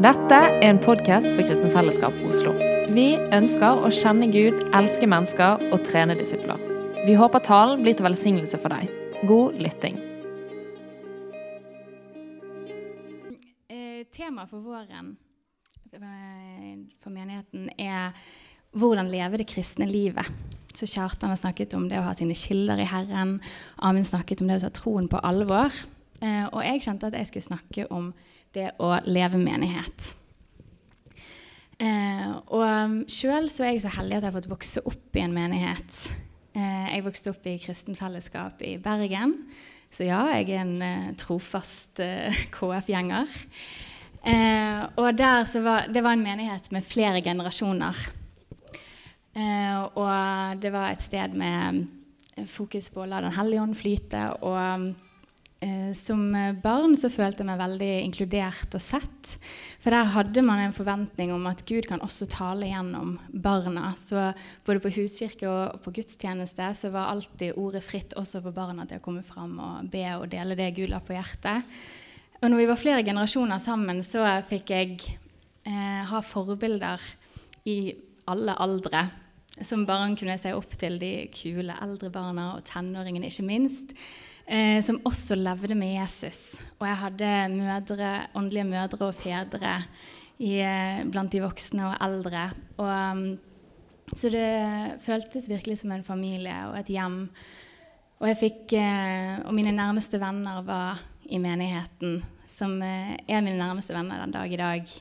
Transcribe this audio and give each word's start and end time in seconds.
Dette 0.00 0.32
er 0.32 0.54
en 0.64 0.78
podkast 0.80 1.34
for 1.36 1.44
Kristen 1.44 1.68
Fellesskap 1.68 2.14
Oslo. 2.24 2.54
Vi 2.96 3.10
ønsker 3.36 3.82
å 3.84 3.90
kjenne 3.92 4.30
Gud, 4.32 4.62
elske 4.72 5.04
mennesker 5.04 5.60
og 5.68 5.82
trene 5.84 6.16
disipler. 6.16 6.56
Vi 7.04 7.12
håper 7.18 7.44
talen 7.44 7.84
blir 7.84 7.98
til 7.98 8.06
velsignelse 8.08 8.56
for 8.62 8.72
deg. 8.72 8.88
God 9.28 9.60
lytting. 9.60 10.00
Eh, 13.68 14.08
Temaet 14.16 14.48
for 14.48 14.64
våren 14.64 15.12
eh, 15.92 16.80
for 17.04 17.12
menigheten 17.12 17.68
er 17.76 18.16
hvordan 18.72 19.12
leve 19.12 19.44
det 19.44 19.50
kristne 19.52 19.84
livet. 19.90 20.24
Så 20.72 20.88
Kjartan 20.88 21.36
har 21.36 21.36
snakket 21.36 21.76
om 21.76 21.90
det 21.92 22.00
å 22.00 22.08
ha 22.08 22.16
sine 22.16 22.32
kilder 22.32 22.80
i 22.80 22.88
Herren. 22.88 23.42
Amund 23.76 24.08
snakket 24.08 24.40
om 24.40 24.48
det 24.48 24.62
å 24.62 24.70
ta 24.70 24.72
troen 24.72 25.12
på 25.12 25.20
alvor. 25.20 25.68
Eh, 26.24 26.46
og 26.48 26.62
jeg 26.64 26.80
kjente 26.80 27.12
at 27.12 27.20
jeg 27.20 27.28
skulle 27.28 27.50
snakke 27.52 27.90
om 27.92 28.14
det 28.56 28.72
å 28.82 28.94
leve 29.08 29.40
menighet. 29.40 30.12
Eh, 31.82 32.28
og 32.52 32.62
um, 32.62 32.98
sjøl 33.10 33.48
er 33.48 33.72
jeg 33.72 33.82
så 33.82 33.92
heldig 33.96 34.18
at 34.18 34.22
jeg 34.22 34.28
har 34.28 34.36
fått 34.36 34.52
vokse 34.52 34.82
opp 34.86 35.18
i 35.18 35.24
en 35.24 35.34
menighet. 35.34 36.02
Eh, 36.54 36.88
jeg 36.94 37.06
vokste 37.06 37.32
opp 37.32 37.46
i 37.48 37.56
Kristen 37.62 37.98
Fellesskap 37.98 38.62
i 38.66 38.76
Bergen. 38.82 39.34
Så 39.92 40.06
ja, 40.06 40.22
jeg 40.36 40.52
er 40.52 40.62
en 40.62 40.76
eh, 40.84 41.08
trofast 41.20 42.00
eh, 42.04 42.42
KF-gjenger. 42.54 43.38
Eh, 44.22 44.82
og 44.94 45.08
var, 45.18 45.88
det 45.90 46.04
var 46.04 46.12
en 46.14 46.24
menighet 46.24 46.70
med 46.74 46.86
flere 46.86 47.22
generasjoner. 47.24 48.04
Eh, 49.32 49.80
og 49.96 50.60
det 50.62 50.70
var 50.70 50.92
et 50.92 51.02
sted 51.02 51.34
med 51.34 51.86
fokus 52.48 52.92
på 52.92 53.02
å 53.02 53.08
la 53.08 53.24
Den 53.24 53.34
hellige 53.34 53.64
ånd 53.64 53.76
flyte. 53.76 54.28
og 54.44 54.60
Eh, 54.60 55.11
som 55.94 56.22
barn 56.62 56.96
så 56.98 57.06
følte 57.12 57.44
jeg 57.44 57.48
meg 57.48 57.60
veldig 57.60 57.90
inkludert 58.02 58.74
og 58.74 58.82
sett. 58.82 59.34
For 59.82 59.94
der 59.94 60.10
hadde 60.14 60.42
man 60.46 60.60
en 60.62 60.74
forventning 60.74 61.32
om 61.34 61.46
at 61.50 61.64
Gud 61.66 61.88
kan 61.90 62.02
også 62.04 62.28
tale 62.30 62.68
gjennom 62.70 63.16
barna. 63.30 63.92
Så 63.98 64.28
både 64.66 64.82
på 64.82 64.92
huskirke 64.94 65.48
og 65.50 65.80
på 65.82 65.94
gudstjeneste 65.96 66.68
så 66.78 66.92
var 66.94 67.10
alltid 67.10 67.58
ordet 67.58 67.82
fritt 67.86 68.14
også 68.18 68.44
for 68.44 68.54
barna 68.54 68.86
til 68.86 69.00
å 69.00 69.04
komme 69.04 69.24
fram 69.26 69.56
og 69.58 69.90
be 69.90 70.04
og 70.16 70.28
dele 70.30 70.58
det 70.58 70.72
Gud 70.78 70.92
la 70.92 71.02
på 71.02 71.16
hjertet. 71.16 71.66
Og 72.42 72.50
når 72.50 72.62
vi 72.62 72.68
var 72.70 72.78
flere 72.78 73.06
generasjoner 73.06 73.62
sammen, 73.62 74.02
så 74.02 74.26
fikk 74.48 74.70
jeg 74.74 74.96
eh, 75.66 76.02
ha 76.10 76.22
forbilder 76.26 77.02
i 77.70 77.94
alle 78.30 78.54
aldre. 78.62 79.04
Som 79.62 79.86
barn 79.86 80.16
kunne 80.18 80.38
se 80.42 80.54
opp 80.56 80.74
til 80.78 80.98
de 80.98 81.28
kule 81.34 81.74
eldre 81.82 82.10
barna 82.10 82.52
og 82.56 82.66
tenåringene, 82.66 83.30
ikke 83.30 83.46
minst 83.46 83.94
eh, 84.52 84.80
som 84.84 85.00
også 85.08 85.36
levde 85.40 85.76
med 85.78 85.96
Jesus. 85.96 86.60
Og 86.78 86.86
jeg 86.88 87.00
hadde 87.00 87.32
mødre, 87.56 88.12
åndelige 88.36 88.68
mødre 88.68 89.08
og 89.08 89.16
fedre 89.16 89.78
i, 90.38 90.58
eh, 90.60 91.02
blant 91.08 91.32
de 91.32 91.42
voksne 91.42 91.88
og 91.88 91.96
eldre. 92.04 92.50
Og, 92.76 92.92
um, 92.92 93.38
så 94.12 94.28
det 94.28 95.00
føltes 95.00 95.48
virkelig 95.48 95.78
som 95.80 95.92
en 95.92 96.04
familie 96.04 96.54
og 96.68 96.78
et 96.80 96.92
hjem. 96.92 97.30
Og, 98.22 98.28
fikk, 98.38 98.72
eh, 98.78 99.40
og 99.46 99.54
mine 99.54 99.72
nærmeste 99.74 100.20
venner 100.20 100.62
var 100.62 101.00
i 101.26 101.38
menigheten, 101.42 102.20
som 102.46 102.76
eh, 102.82 103.16
er 103.26 103.42
mine 103.42 103.58
nærmeste 103.58 103.94
venner 103.94 104.20
den 104.22 104.34
dag 104.34 104.52
i 104.52 104.60
dag. 104.60 104.92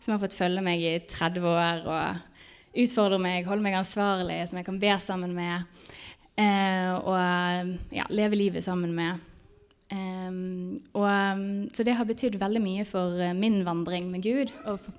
Som 0.00 0.14
har 0.14 0.22
fått 0.22 0.38
følge 0.38 0.62
meg 0.64 0.80
i 0.80 0.94
30 1.04 1.44
år 1.44 1.82
og 1.84 2.80
utfordre 2.80 3.18
meg, 3.20 3.44
holde 3.44 3.64
meg 3.66 3.76
ansvarlig, 3.76 4.38
som 4.48 4.60
jeg 4.60 4.68
kan 4.68 4.78
be 4.80 4.94
sammen 5.02 5.34
med. 5.36 5.66
Eh, 6.40 6.92
og 7.04 7.92
ja, 7.92 8.06
leve 8.12 8.38
livet 8.38 8.64
sammen 8.64 8.94
med. 8.96 9.20
Eh, 9.92 10.32
og, 10.96 11.06
så 11.74 11.86
det 11.86 11.96
har 11.98 12.08
betydd 12.08 12.38
veldig 12.40 12.62
mye 12.64 12.86
for 12.88 13.18
uh, 13.20 13.32
min 13.36 13.60
vandring 13.66 14.08
med 14.12 14.24
Gud 14.24 14.52
og 14.64 14.78
for, 14.80 14.94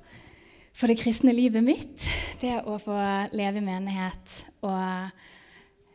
for, 0.73 0.91
det 0.91 0.99
kristne 1.01 1.33
livet 1.33 1.63
mitt. 1.65 2.07
Det 2.41 2.59
å 2.67 2.77
få 2.81 2.97
leve 3.33 3.61
i 3.61 3.65
menighet 3.65 4.35
og, 4.65 5.21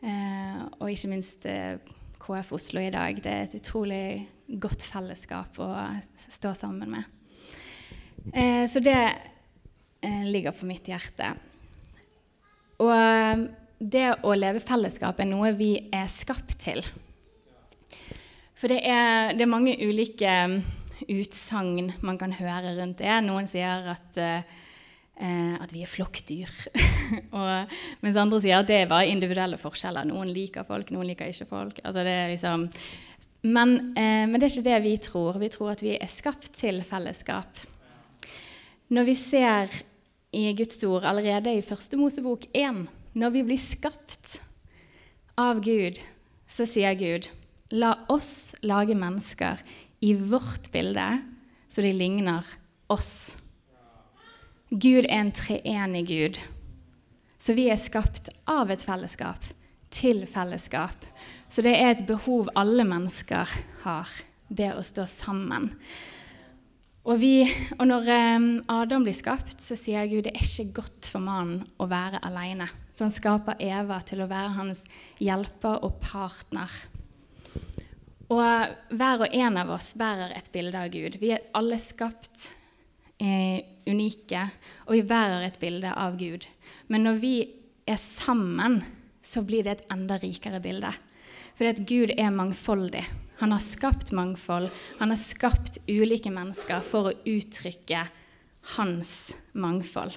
eh, 0.01 0.57
og 0.79 0.89
ikke 0.91 1.11
minst 1.13 1.47
uh, 1.47 1.77
KF 2.23 2.51
Oslo 2.57 2.83
i 2.83 2.91
dag. 2.93 3.21
Det 3.23 3.31
er 3.31 3.45
et 3.45 3.59
utrolig 3.59 4.03
godt 4.59 4.83
fellesskap 4.87 5.59
å 5.63 5.69
stå 6.27 6.53
sammen 6.55 6.91
med. 6.91 7.13
så 8.67 8.79
det 8.83 8.99
ligger 10.27 10.55
på 10.55 10.67
mitt 10.67 10.87
hjerte. 10.87 11.33
Og 12.79 12.91
det 13.77 14.07
å 14.25 14.33
leve 14.37 14.61
fellesskap 14.63 15.19
er 15.21 15.29
noe 15.29 15.51
vi 15.57 15.75
er 15.93 16.07
skapt 16.09 16.57
til. 16.63 16.81
For 18.57 18.73
det 18.73 18.81
er, 18.89 19.35
det 19.37 19.45
er 19.45 19.51
mange 19.51 19.75
ulike 19.77 20.31
um, 20.49 20.57
utsagn 21.13 21.91
man 22.01 22.17
kan 22.17 22.33
høre 22.33 22.73
rundt 22.79 23.03
det. 23.03 23.13
Noen 23.27 23.49
sier 23.49 23.85
at, 23.93 24.17
uh, 24.17 25.55
at 25.61 25.73
vi 25.75 25.83
er 25.85 25.91
flokkdyr. 25.91 26.55
og, 27.37 27.75
mens 28.01 28.17
andre 28.17 28.41
sier 28.41 28.57
at 28.57 28.69
det 28.69 28.81
er 28.81 28.89
bare 28.89 29.11
individuelle 29.11 29.61
forskjeller. 29.61 30.09
Noen 30.09 30.33
liker 30.33 30.65
folk, 30.65 30.89
noen 30.93 31.11
liker 31.11 31.29
ikke 31.29 31.49
folk. 31.51 31.83
Altså 31.85 32.05
liksom, 32.07 32.65
men, 33.45 33.77
uh, 33.93 34.25
men, 34.25 34.39
det 34.39 34.49
er 34.49 34.55
ikke 34.55 34.69
det 34.71 34.83
vi 34.87 34.97
tror. 35.05 35.37
Vi 35.43 35.53
tror 35.53 35.75
at 35.75 35.85
vi 35.85 35.93
er 35.99 36.09
skapt 36.09 36.49
til 36.57 36.81
fellesskap. 36.87 37.61
Når 38.89 39.05
vi 39.05 39.19
ser 39.21 39.81
i 40.33 40.49
Guds 40.57 40.81
ord 40.87 41.05
allerede 41.05 41.53
i 41.53 41.65
første 41.65 41.97
Mosebok 41.99 42.49
1 42.57 42.87
når 43.17 43.33
vi 43.33 43.43
blir 43.47 43.61
skapt 43.61 44.37
av 45.37 45.61
Gud, 45.65 45.97
så 46.47 46.67
sier 46.69 46.93
Gud, 46.97 47.29
la 47.73 47.95
oss 48.13 48.55
lage 48.61 48.95
mennesker 48.97 49.61
i 50.05 50.13
vårt 50.13 50.69
bilde, 50.71 51.07
så 51.67 51.83
de 51.83 51.91
ligner 51.97 52.45
oss. 52.93 53.35
Gud 54.69 55.05
er 55.05 55.13
en 55.17 55.33
treenig 55.33 56.05
Gud. 56.07 56.39
Så 57.37 57.53
vi 57.57 57.67
er 57.71 57.79
skapt 57.79 58.29
av 58.49 58.71
et 58.73 58.83
fellesskap 58.85 59.43
til 59.93 60.25
fellesskap. 60.29 61.05
Så 61.49 61.63
det 61.65 61.75
er 61.77 61.93
et 61.93 62.05
behov 62.07 62.51
alle 62.59 62.85
mennesker 62.87 63.49
har, 63.85 64.11
det 64.47 64.73
å 64.75 64.83
stå 64.85 65.07
sammen. 65.09 65.71
Og, 67.07 67.15
vi, 67.21 67.45
og, 67.77 67.85
når 67.87 68.09
Adam 68.67 69.05
blir 69.05 69.15
skapt, 69.15 69.61
så 69.63 69.77
sier 69.79 70.09
Gud 70.11 70.25
det 70.27 70.33
er 70.35 70.43
ikke 70.43 70.81
godt 70.81 71.07
for 71.07 71.23
mannen 71.23 71.61
å 71.79 71.87
være 71.87 72.19
alene. 72.27 72.67
Så 72.91 73.05
han 73.05 73.15
skaper 73.15 73.61
Eva 73.63 74.01
til 74.03 74.25
å 74.25 74.27
være 74.27 74.55
hans 74.57 74.83
hjelper 75.23 75.85
og 75.87 76.01
partner. 76.03 76.73
Og 78.27 78.43
hver 78.91 79.23
og 79.23 79.35
en 79.39 79.59
av 79.61 79.71
oss 79.71 79.93
bærer 79.95 80.33
et 80.35 80.49
bilde 80.51 80.81
av 80.81 80.91
Gud. 80.91 81.15
Vi 81.21 81.31
er 81.31 81.45
alle 81.55 81.77
skapt 81.79 82.49
eh, 83.23 83.63
unike, 83.87 84.41
og 84.89 84.97
vi 84.97 85.05
bærer 85.07 85.45
et 85.47 85.59
bilde 85.61 85.93
av 85.95 86.17
Gud. 86.19 86.43
Men 86.91 87.07
når 87.07 87.21
vi 87.23 87.35
er 87.87 88.01
sammen, 88.01 88.81
så 89.23 89.45
blir 89.47 89.63
det 89.63 89.77
et 89.77 89.87
enda 89.95 90.19
rikere 90.19 90.59
bilde. 90.63 90.91
Fordi 91.55 91.71
at 91.71 91.81
Gud 91.87 92.13
er 92.17 92.35
mangfoldig. 92.35 93.05
Han 93.39 93.51
har 93.53 93.61
skapt 93.61 94.11
mangfold. 94.11 94.69
Han 94.99 95.13
har 95.13 95.19
skapt 95.19 95.81
ulike 95.87 96.31
mennesker 96.33 96.81
for 96.85 97.11
å 97.11 97.17
uttrykke 97.25 98.07
hans 98.77 99.11
mangfold. 99.53 100.15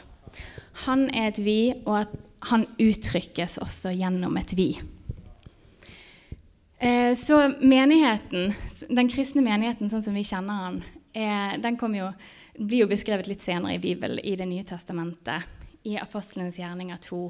Han 0.86 1.08
er 1.10 1.28
et 1.28 1.42
vi, 1.44 1.60
og 1.84 2.02
at 2.04 2.14
han 2.50 2.64
uttrykkes 2.80 3.58
også 3.60 3.92
gjennom 3.92 4.38
et 4.40 4.54
vi. 4.56 4.70
Eh, 6.80 7.12
så 7.18 7.42
menigheten, 7.60 8.54
den 8.88 9.10
kristne 9.12 9.44
menigheten 9.44 9.90
sånn 9.92 10.04
som 10.04 10.16
vi 10.16 10.24
kjenner 10.24 10.64
han, 10.64 10.80
den 11.60 11.76
jo, 11.76 12.06
blir 12.56 12.84
jo 12.84 12.88
beskrevet 12.88 13.28
litt 13.28 13.42
senere 13.42 13.74
i 13.74 13.82
Bibelen, 13.82 14.22
i 14.24 14.36
Det 14.36 14.46
nye 14.46 14.64
testamentet, 14.64 15.44
i 15.82 15.98
Apostlenes 15.98 16.56
gjerninger 16.56 16.96
2. 16.96 17.20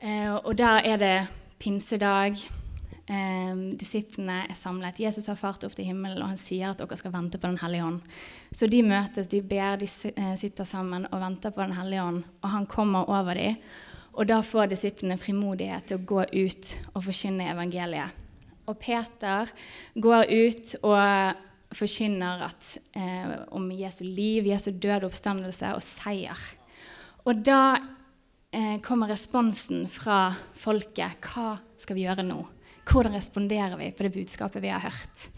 Eh, 0.00 0.34
og 0.34 0.56
der 0.56 0.86
er 0.86 0.96
det 0.96 1.16
pinsedag. 1.58 2.40
Eh, 3.10 3.56
disiplene 3.74 4.44
er 4.46 4.54
samlet. 4.54 5.00
Jesus 5.02 5.26
har 5.26 5.38
fart 5.38 5.64
opp 5.66 5.74
til 5.74 5.88
himmelen, 5.88 6.20
og 6.22 6.30
han 6.30 6.38
sier 6.38 6.70
at 6.70 6.78
dere 6.78 6.98
skal 6.98 7.14
vente 7.14 7.40
på 7.42 7.48
Den 7.50 7.58
hellige 7.58 7.86
ånd. 7.88 8.00
Så 8.54 8.68
de 8.70 8.84
møtes, 8.86 9.26
de 9.26 9.40
ber, 9.42 9.80
de 9.80 9.88
eh, 10.14 10.36
sitter 10.38 10.68
sammen 10.68 11.08
og 11.10 11.18
venter 11.18 11.50
på 11.50 11.64
Den 11.64 11.74
hellige 11.74 12.04
ånd. 12.06 12.22
Og 12.44 12.52
han 12.54 12.68
kommer 12.70 13.10
over 13.10 13.34
dem, 13.34 13.58
og 14.14 14.28
da 14.30 14.40
får 14.46 14.70
disiplene 14.70 15.18
frimodighet 15.18 15.90
til 15.90 15.98
å 15.98 16.06
gå 16.06 16.22
ut 16.22 16.72
og 16.94 17.04
forkynne 17.08 17.50
evangeliet. 17.50 18.14
Og 18.70 18.78
Peter 18.78 19.50
går 19.98 20.30
ut 20.30 20.74
og 20.84 21.42
forkynner 21.74 22.46
at, 22.46 22.78
eh, 22.94 23.34
om 23.50 23.70
Jesu 23.72 24.04
liv, 24.04 24.46
Jesu 24.46 24.70
død, 24.70 25.08
oppstandelse 25.10 25.74
og 25.74 25.82
seier. 25.82 26.38
Og 27.26 27.42
da 27.42 27.78
eh, 28.52 28.78
kommer 28.82 29.10
responsen 29.10 29.88
fra 29.88 30.36
folket. 30.54 31.18
Hva 31.22 31.58
skal 31.78 31.96
vi 31.98 32.06
gjøre 32.06 32.26
nå? 32.26 32.40
Hvordan 32.90 33.14
responderer 33.14 33.76
vi 33.78 33.92
på 33.94 34.02
det 34.02 34.10
budskapet 34.16 34.62
vi 34.64 34.70
har 34.72 34.82
hørt? 34.82 35.28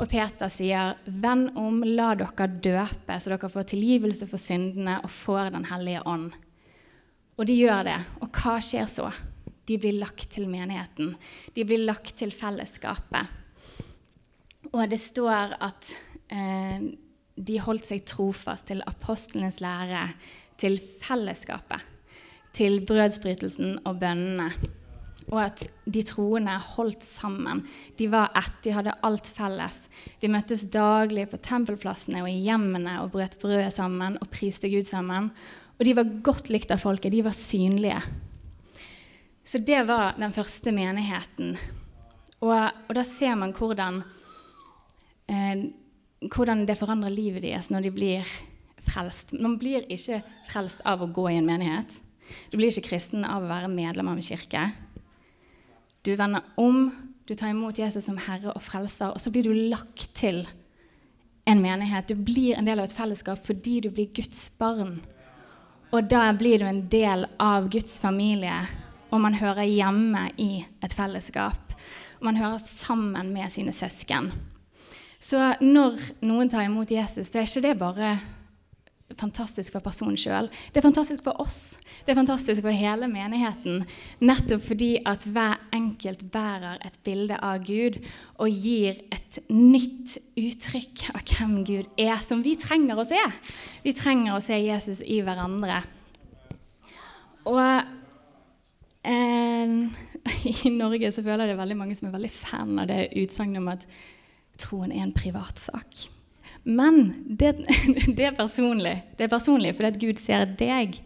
Og 0.00 0.08
Peter 0.08 0.48
sier, 0.48 0.96
'Venn 1.04 1.50
om, 1.56 1.82
la 1.84 2.14
dere 2.16 2.46
døpe, 2.48 3.18
så 3.20 3.34
dere 3.34 3.50
får 3.52 3.68
tilgivelse 3.74 4.26
for 4.26 4.40
syndene 4.40 5.02
og 5.04 5.10
får 5.10 5.52
Den 5.52 5.68
hellige 5.68 6.00
ånd.' 6.06 6.32
Og 7.36 7.46
de 7.46 7.52
gjør 7.58 7.84
det. 7.84 7.98
Og 8.22 8.30
hva 8.30 8.60
skjer 8.62 8.86
så? 8.86 9.10
De 9.66 9.76
blir 9.78 9.98
lagt 9.98 10.30
til 10.30 10.48
menigheten. 10.48 11.16
De 11.54 11.64
blir 11.64 11.84
lagt 11.84 12.16
til 12.16 12.30
fellesskapet. 12.30 13.26
Og 14.72 14.88
det 14.88 15.00
står 15.00 15.56
at 15.60 15.90
eh, 16.30 16.80
de 17.36 17.58
holdt 17.60 17.86
seg 17.86 18.04
trofast 18.06 18.68
til 18.70 18.82
apostlenes 18.86 19.60
lære, 19.60 20.08
til 20.56 20.78
fellesskapet, 20.78 21.82
til 22.54 22.80
brødsbrytelsen 22.86 23.80
og 23.84 23.98
bønnene. 24.00 24.52
Og 25.32 25.38
at 25.40 25.64
de 25.88 26.02
troende 26.04 26.52
holdt 26.74 27.04
sammen. 27.06 27.62
De 27.96 28.10
var 28.12 28.32
ett, 28.36 28.56
de 28.64 28.74
hadde 28.76 28.96
alt 29.06 29.30
felles. 29.32 29.84
De 30.20 30.28
møttes 30.28 30.66
daglig 30.72 31.26
på 31.30 31.40
tempelplassene 31.44 32.20
og 32.24 32.28
i 32.28 32.42
hjemmene 32.44 32.98
og 33.02 33.14
brøt 33.14 33.38
brødet 33.40 33.72
sammen 33.76 34.18
og 34.20 34.30
priste 34.32 34.68
Gud 34.72 34.84
sammen. 34.88 35.30
Og 35.78 35.86
de 35.88 35.96
var 35.96 36.12
godt 36.26 36.52
likt 36.52 36.74
av 36.74 36.82
folket. 36.84 37.14
De 37.14 37.24
var 37.24 37.36
synlige. 37.36 38.02
Så 39.44 39.60
det 39.60 39.82
var 39.88 40.14
den 40.20 40.32
første 40.32 40.72
menigheten. 40.72 41.56
Og, 42.44 42.52
og 42.88 42.92
da 42.96 43.04
ser 43.06 43.36
man 43.40 43.52
hvordan, 43.56 44.02
eh, 45.28 45.66
hvordan 46.28 46.64
det 46.68 46.78
forandrer 46.80 47.12
livet 47.12 47.44
deres 47.44 47.70
når 47.72 47.86
de 47.86 47.92
blir 47.96 48.34
frelst. 48.84 49.34
Man 49.40 49.58
blir 49.60 49.86
ikke 49.92 50.22
frelst 50.48 50.84
av 50.88 51.04
å 51.04 51.10
gå 51.12 51.28
i 51.30 51.38
en 51.38 51.48
menighet. 51.48 52.00
Du 52.50 52.56
blir 52.58 52.72
ikke 52.72 52.88
kristen 52.88 53.24
av 53.28 53.44
å 53.44 53.50
være 53.50 53.72
medlem 53.72 54.08
av 54.10 54.18
en 54.18 54.24
kirke. 54.24 54.68
Du 56.04 56.12
vender 56.16 56.42
om, 56.60 56.90
du 57.24 57.34
tar 57.34 57.48
imot 57.48 57.78
Jesus 57.80 58.04
som 58.04 58.18
herre 58.20 58.52
og 58.52 58.62
frelser, 58.62 59.14
og 59.14 59.20
så 59.22 59.30
blir 59.32 59.46
du 59.46 59.54
lagt 59.72 60.10
til 60.16 60.42
en 61.48 61.62
menighet. 61.62 62.08
Du 62.08 62.20
blir 62.20 62.58
en 62.58 62.68
del 62.68 62.80
av 62.82 62.90
et 62.90 62.96
fellesskap 62.96 63.40
fordi 63.46 63.78
du 63.84 63.88
blir 63.88 64.12
Guds 64.12 64.50
barn. 64.60 64.98
Og 65.94 66.10
da 66.10 66.26
blir 66.36 66.60
du 66.60 66.66
en 66.68 66.82
del 66.92 67.24
av 67.40 67.70
Guds 67.72 67.96
familie, 68.02 68.56
og 69.14 69.22
man 69.22 69.36
hører 69.38 69.64
hjemme 69.64 70.26
i 70.42 70.64
et 70.84 70.96
fellesskap. 70.96 71.72
Og 72.18 72.28
man 72.28 72.40
hører 72.40 72.60
sammen 72.66 73.32
med 73.32 73.52
sine 73.54 73.72
søsken. 73.72 74.32
Så 75.24 75.54
når 75.62 75.96
noen 76.26 76.50
tar 76.52 76.66
imot 76.66 76.90
Jesus, 76.92 77.30
så 77.30 77.40
er 77.40 77.48
ikke 77.48 77.64
det 77.64 77.76
bare 77.80 78.16
fantastisk 79.12 79.74
for 79.74 79.84
personen 79.84 80.16
sjøl. 80.18 80.48
Det 80.72 80.80
er 80.80 80.86
fantastisk 80.86 81.24
for 81.26 81.38
oss. 81.42 81.76
Det 82.04 82.12
er 82.12 82.18
fantastisk 82.18 82.64
for 82.64 82.74
hele 82.74 83.08
menigheten. 83.10 83.84
Nettopp 84.24 84.62
fordi 84.64 84.96
at 85.06 85.26
hver 85.30 85.60
enkelt 85.76 86.24
bærer 86.32 86.80
et 86.86 86.96
bilde 87.06 87.36
av 87.36 87.62
Gud 87.66 88.00
og 88.42 88.48
gir 88.50 89.02
et 89.14 89.38
nytt 89.52 90.16
uttrykk 90.40 91.04
av 91.14 91.20
hvem 91.30 91.60
Gud 91.68 92.00
er, 92.00 92.16
som 92.24 92.42
vi 92.44 92.56
trenger 92.60 92.98
å 92.98 93.06
se. 93.08 93.20
Vi 93.84 93.94
trenger 93.96 94.34
å 94.36 94.42
se 94.44 94.58
Jesus 94.58 95.02
i 95.04 95.20
hverandre. 95.24 95.82
Og 97.50 97.60
eh, 99.04 99.78
i 100.64 100.72
Norge 100.72 101.12
så 101.12 101.22
føler 101.22 101.44
jeg 101.44 101.54
det 101.54 101.60
veldig 101.60 101.78
mange 101.78 101.96
som 101.98 102.08
er 102.08 102.16
veldig 102.16 102.34
fan 102.34 102.80
av 102.80 102.90
det 102.90 103.06
utsagnet 103.20 103.60
om 103.60 103.72
at 103.76 103.86
troen 104.60 104.92
er 104.94 105.04
en 105.04 105.14
privatsak. 105.14 106.06
Men 106.64 107.14
det, 107.26 107.52
det, 108.16 108.24
er 108.24 108.36
personlig. 108.36 108.96
Det 109.16 109.26
er 109.26 109.32
personlig 109.32 109.74
fordi 109.76 109.90
at 109.92 110.00
Gud 110.00 110.20
ser 110.20 110.46
deg. 110.58 110.98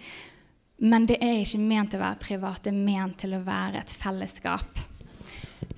Men 0.78 1.08
det 1.10 1.18
er 1.24 1.40
ikke 1.42 1.62
ment 1.62 1.90
til 1.92 1.98
å 1.98 2.04
være 2.04 2.22
privat, 2.22 2.62
det 2.62 2.70
er 2.70 2.84
ment 2.86 3.18
til 3.18 3.34
å 3.34 3.42
være 3.42 3.82
et 3.82 3.94
fellesskap. 3.98 4.84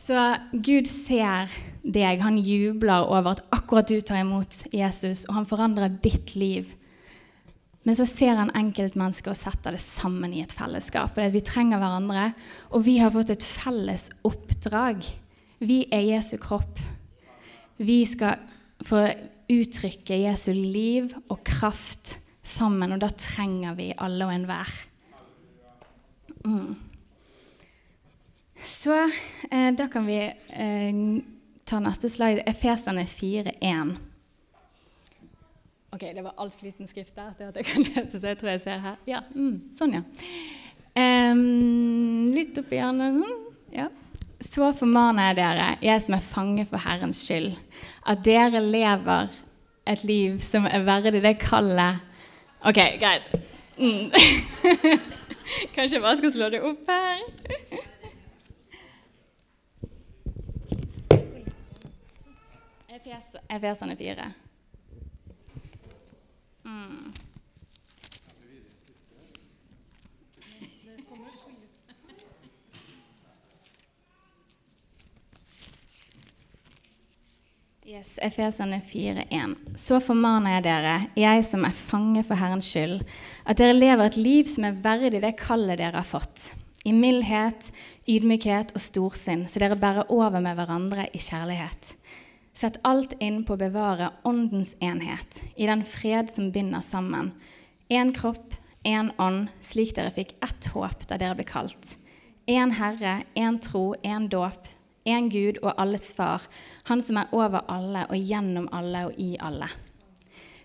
Så 0.00 0.16
Gud 0.52 0.88
ser 0.88 1.48
deg. 1.82 2.20
Han 2.20 2.36
jubler 2.40 3.08
over 3.08 3.34
at 3.34 3.42
akkurat 3.52 3.88
du 3.88 4.00
tar 4.04 4.20
imot 4.22 4.66
Jesus, 4.72 5.24
og 5.28 5.38
han 5.38 5.48
forandrer 5.48 5.96
ditt 6.04 6.34
liv. 6.36 6.74
Men 7.88 7.96
så 7.96 8.04
ser 8.08 8.36
han 8.36 8.52
enkeltmennesker 8.56 9.32
og 9.32 9.38
setter 9.38 9.76
det 9.76 9.80
sammen 9.80 10.34
i 10.36 10.42
et 10.44 10.52
fellesskap. 10.52 11.14
For 11.16 11.32
vi 11.32 11.40
trenger 11.44 11.80
hverandre, 11.80 12.30
og 12.76 12.84
vi 12.84 12.98
har 13.00 13.12
fått 13.14 13.32
et 13.32 13.44
felles 13.44 14.10
oppdrag. 14.28 15.04
Vi 15.64 15.82
er 15.92 16.04
Jesu 16.12 16.36
kropp. 16.40 16.80
Vi 17.80 18.02
skal 18.08 18.40
få 18.84 19.06
uttrykke 19.50 20.20
Jesu 20.22 20.52
liv 20.54 21.10
og 21.28 21.42
kraft 21.46 22.18
sammen, 22.42 22.94
og 22.94 23.02
da 23.02 23.10
trenger 23.14 23.74
vi 23.78 23.90
alle 23.98 24.28
og 24.28 24.34
enhver. 24.34 24.70
Mm. 26.44 26.76
Så 28.60 28.96
eh, 29.50 29.70
da 29.76 29.88
kan 29.92 30.06
vi 30.08 30.20
eh, 30.20 31.02
ta 31.68 31.80
neste 31.82 32.10
slide. 32.12 32.44
Efesene 32.48 33.04
4.1. 33.08 33.96
Ok, 35.90 36.00
det 36.14 36.22
var 36.22 36.38
altfor 36.38 36.68
liten 36.68 36.86
skrift 36.86 37.16
der 37.16 37.32
til 37.38 37.50
at 37.50 37.56
jeg 37.56 37.66
kan 37.66 37.86
lese, 37.90 38.20
så 38.20 38.26
jeg 38.32 38.38
tror 38.38 38.52
jeg 38.54 38.62
ser 38.62 38.82
her. 38.84 38.98
Ja, 39.10 39.24
mm, 39.34 39.56
sånn, 39.78 39.98
ja. 39.98 40.04
Um, 41.00 42.30
litt 42.34 42.58
oppi 42.60 42.78
hjernen. 42.78 43.22
Ja. 43.74 43.88
Så 44.40 44.72
formaner 44.72 45.30
jeg 45.30 45.36
dere, 45.36 45.68
jeg 45.84 46.02
som 46.02 46.14
er 46.16 46.24
fange 46.24 46.66
for 46.66 46.80
Herrens 46.80 47.20
skyld, 47.26 47.52
at 48.08 48.24
dere 48.24 48.62
lever 48.64 49.28
et 49.88 50.04
liv 50.04 50.40
som 50.40 50.64
er 50.64 50.84
verdig 50.86 51.22
det 51.22 51.38
kallet 51.42 52.00
OK, 52.60 52.76
greit. 53.00 53.22
Mm. 53.80 54.12
Kanskje 55.74 55.96
jeg 55.96 56.02
bare 56.02 56.16
skal 56.20 56.32
slå 56.32 56.50
det 56.52 56.60
opp 56.62 56.88
her. 56.88 57.22
Efesene 63.50 63.96
fire. 63.96 64.32
Mm. 66.64 67.12
Yes, 77.90 78.18
Efesene 78.22 78.76
4,1. 78.86 79.56
Så 79.74 79.96
formaner 80.04 80.52
jeg 80.52 80.62
dere, 80.62 80.92
jeg 81.18 81.42
som 81.48 81.64
er 81.66 81.74
fange 81.74 82.22
for 82.22 82.38
Herrens 82.38 82.68
skyld, 82.70 83.00
at 83.42 83.58
dere 83.58 83.74
lever 83.74 84.04
et 84.04 84.18
liv 84.20 84.46
som 84.46 84.68
er 84.68 84.76
verdig 84.84 85.18
det 85.24 85.32
kallet 85.40 85.80
dere 85.80 85.98
har 85.98 86.06
fått, 86.06 86.52
i 86.86 86.92
mildhet, 86.94 87.72
ydmykhet 88.06 88.70
og 88.76 88.84
storsinn, 88.84 89.42
så 89.50 89.58
dere 89.58 89.80
bærer 89.80 90.06
over 90.06 90.38
med 90.38 90.54
hverandre 90.60 91.08
i 91.10 91.18
kjærlighet. 91.18 91.96
Sett 92.54 92.78
alt 92.86 93.16
inn 93.18 93.42
på 93.42 93.56
å 93.56 93.62
bevare 93.64 94.12
Åndens 94.22 94.76
enhet, 94.78 95.42
i 95.58 95.66
den 95.66 95.82
fred 95.82 96.30
som 96.30 96.52
binder 96.54 96.86
sammen. 96.86 97.32
Én 97.90 98.14
kropp, 98.14 98.54
én 98.86 99.10
ånd, 99.18 99.48
slik 99.66 99.96
dere 99.98 100.14
fikk 100.14 100.36
ett 100.46 100.70
håp 100.76 101.08
da 101.10 101.18
dere 101.18 101.42
ble 101.42 101.48
kalt. 101.48 101.96
Én 102.46 102.76
Herre, 102.78 103.24
én 103.34 103.58
tro, 103.58 103.88
én 104.06 104.30
dåp 104.30 104.76
én 105.06 105.30
Gud 105.32 105.60
og 105.62 105.74
alles 105.76 106.12
far, 106.12 106.42
Han 106.84 107.02
som 107.02 107.16
er 107.16 107.32
over 107.32 107.64
alle 107.68 108.06
og 108.08 108.16
gjennom 108.16 108.68
alle 108.72 109.06
og 109.06 109.18
i 109.18 109.36
alle. 109.40 109.68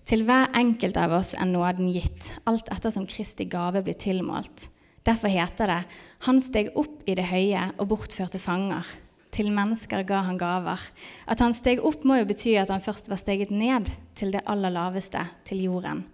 Til 0.05 0.23
hver 0.23 0.51
enkelt 0.53 0.97
av 0.97 1.15
oss 1.17 1.33
er 1.33 1.49
nåden 1.49 1.89
gitt, 1.91 2.33
alt 2.45 2.69
etter 2.69 2.93
som 2.93 3.07
Kristi 3.09 3.45
gave 3.49 3.81
blir 3.81 3.97
tilmålt. 3.97 4.69
Derfor 5.05 5.29
heter 5.29 5.69
det 5.69 5.81
Han 6.25 6.41
steg 6.41 6.71
opp 6.75 7.01
i 7.05 7.15
det 7.17 7.25
høye 7.29 7.71
og 7.77 7.89
bortførte 7.89 8.39
fanger. 8.41 8.85
Til 9.35 9.49
mennesker 9.51 10.05
ga 10.07 10.21
han 10.23 10.37
gaver. 10.39 10.79
At 11.27 11.41
han 11.43 11.53
steg 11.53 11.81
opp, 11.83 12.05
må 12.07 12.21
jo 12.21 12.27
bety 12.29 12.53
at 12.55 12.69
han 12.71 12.83
først 12.83 13.09
var 13.11 13.19
steget 13.19 13.51
ned 13.51 13.89
til 14.15 14.31
det 14.31 14.45
aller 14.47 14.71
laveste, 14.71 15.25
til 15.43 15.65
jorden. 15.65 16.05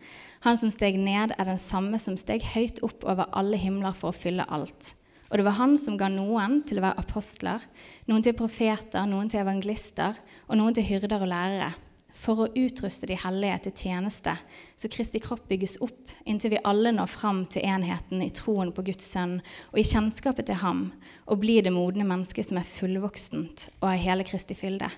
Han 0.42 0.58
som 0.58 0.72
steg 0.74 0.98
ned, 0.98 1.36
er 1.38 1.46
den 1.46 1.60
samme 1.62 2.00
som 2.02 2.18
steg 2.18 2.42
høyt 2.56 2.82
opp 2.82 3.06
over 3.06 3.30
alle 3.38 3.60
himler 3.62 3.94
for 3.94 4.10
å 4.10 4.18
fylle 4.18 4.48
alt. 4.50 4.96
Og 5.32 5.40
det 5.40 5.46
var 5.48 5.56
han 5.62 5.78
som 5.80 5.96
ga 5.96 6.10
noen 6.12 6.60
til 6.68 6.82
å 6.82 6.84
være 6.84 7.00
apostler, 7.00 7.64
noen 8.12 8.24
til 8.26 8.36
profeter, 8.36 9.06
noen 9.08 9.32
til 9.32 9.40
evangelister 9.40 10.18
og 10.50 10.60
noen 10.60 10.76
til 10.76 10.84
hyrder 10.90 11.24
og 11.24 11.32
lærere, 11.32 11.70
for 12.12 12.44
å 12.44 12.50
utruste 12.60 13.08
de 13.08 13.16
hellige 13.16 13.62
til 13.64 13.74
tjeneste, 13.86 14.34
så 14.76 14.90
Kristi 14.92 15.22
kropp 15.24 15.48
bygges 15.48 15.78
opp 15.86 16.12
inntil 16.28 16.52
vi 16.54 16.60
alle 16.68 16.92
når 16.94 17.14
fram 17.14 17.46
til 17.50 17.64
enheten 17.64 18.20
i 18.26 18.30
troen 18.36 18.74
på 18.76 18.84
Guds 18.92 19.08
sønn 19.08 19.40
og 19.72 19.80
i 19.80 19.88
kjennskapet 19.88 20.52
til 20.52 20.60
ham, 20.60 20.90
og 21.26 21.40
blir 21.42 21.64
det 21.64 21.74
modne 21.74 22.06
mennesket 22.06 22.52
som 22.52 22.60
er 22.60 22.68
fullvoksent 22.68 23.70
og 23.80 23.88
er 23.94 24.04
hele 24.04 24.28
Kristi 24.28 24.58
fylde. 24.60 24.92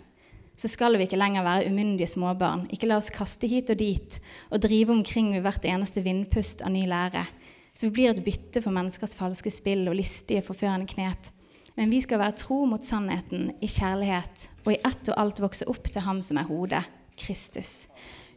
Så 0.57 0.69
skal 0.69 0.97
vi 0.97 1.05
ikke 1.05 1.21
lenger 1.21 1.45
være 1.45 1.69
umyndige 1.69 2.09
småbarn, 2.09 2.67
ikke 2.73 2.89
la 2.89 2.97
oss 2.97 3.13
kaste 3.13 3.49
hit 3.49 3.69
og 3.73 3.79
dit 3.79 4.19
og 4.49 4.65
drive 4.65 4.97
omkring 4.97 5.31
ved 5.37 5.45
hvert 5.45 5.65
eneste 5.69 6.01
vindpust 6.05 6.65
av 6.65 6.73
ny 6.73 6.87
lære 6.89 7.27
så 7.73 7.87
vi 7.87 7.95
blir 7.97 8.11
et 8.13 8.23
bytte 8.25 8.61
for 8.61 8.75
menneskers 8.75 9.15
falske 9.17 9.51
spill 9.53 9.87
og 9.89 9.97
listige, 9.97 10.45
forførende 10.45 10.89
knep. 10.89 11.29
Men 11.73 11.89
vi 11.89 12.03
skal 12.05 12.21
være 12.21 12.37
tro 12.37 12.63
mot 12.69 12.83
sannheten 12.85 13.49
i 13.57 13.69
kjærlighet 13.69 14.49
og 14.63 14.75
i 14.75 14.81
ett 14.85 15.09
og 15.09 15.17
alt 15.17 15.41
vokse 15.41 15.65
opp 15.71 15.89
til 15.89 16.05
Ham 16.05 16.21
som 16.21 16.37
er 16.37 16.49
hodet, 16.49 16.83
Kristus. 17.17 17.87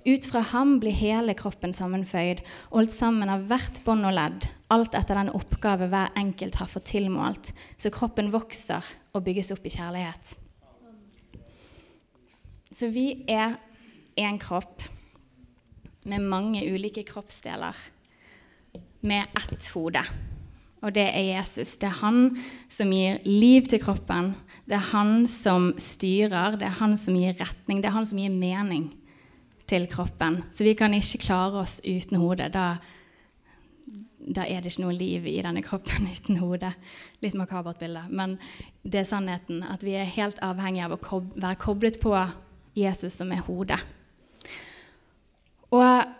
Ut 0.07 0.27
fra 0.31 0.39
ham 0.53 0.77
blir 0.79 0.95
hele 0.95 1.35
kroppen 1.35 1.73
sammenføyd 1.75 2.45
holdt 2.71 2.93
sammen 2.95 3.31
av 3.33 3.49
hvert 3.49 3.81
bånd 3.83 4.07
og 4.07 4.15
ledd, 4.15 4.45
alt 4.71 4.95
etter 4.95 5.19
den 5.19 5.33
oppgave 5.35 5.89
hver 5.91 6.13
enkelt 6.15 6.61
har 6.61 6.71
fått 6.71 6.87
tilmålt, 6.93 7.51
så 7.75 7.91
kroppen 7.91 8.31
vokser 8.31 8.87
og 9.13 9.25
bygges 9.27 9.51
opp 9.57 9.67
i 9.67 9.73
kjærlighet. 9.75 10.37
Så 12.71 12.93
vi 12.95 13.25
er 13.27 13.59
én 14.15 14.39
kropp 14.39 14.87
med 16.07 16.23
mange 16.23 16.63
ulike 16.71 17.03
kroppsdeler 17.09 17.75
med 19.07 19.39
ett 19.39 19.69
hode. 19.75 20.03
Og 20.85 20.93
det 20.95 21.07
er 21.09 21.25
Jesus. 21.33 21.77
Det 21.81 21.89
er 21.89 22.01
han 22.03 22.37
som 22.71 22.93
gir 22.93 23.23
liv 23.27 23.67
til 23.71 23.81
kroppen. 23.83 24.35
Det 24.69 24.77
er 24.77 24.91
han 24.93 25.27
som 25.31 25.73
styrer, 25.81 26.59
det 26.61 26.69
er 26.69 26.79
han 26.81 26.97
som 27.01 27.17
gir 27.19 27.37
retning, 27.41 27.81
det 27.81 27.91
er 27.91 27.97
han 27.97 28.07
som 28.07 28.21
gir 28.21 28.35
mening 28.35 28.91
til 29.71 29.87
kroppen. 29.91 30.43
Så 30.55 30.67
vi 30.67 30.77
kan 30.79 30.95
ikke 30.95 31.23
klare 31.25 31.63
oss 31.63 31.81
uten 31.83 32.21
hodet. 32.23 32.53
Da, 32.55 32.77
da 34.21 34.47
er 34.47 34.63
det 34.63 34.75
ikke 34.75 34.85
noe 34.85 34.97
liv 34.97 35.27
i 35.31 35.41
denne 35.43 35.63
kroppen 35.67 36.07
uten 36.15 36.41
hodet. 36.43 36.75
Litt 37.25 37.39
makabert 37.39 37.81
bilde. 37.83 38.05
Men 38.11 38.37
det 38.83 39.03
er 39.03 39.11
sannheten 39.11 39.65
at 39.67 39.83
vi 39.87 39.97
er 39.99 40.15
helt 40.19 40.39
avhengig 40.45 40.85
av 40.87 40.95
å 40.95 41.03
kob 41.03 41.33
være 41.35 41.63
koblet 41.63 41.99
på 42.03 42.15
Jesus, 42.77 43.17
som 43.17 43.33
er 43.33 43.43
hodet. 43.47 43.81
Og 45.75 46.16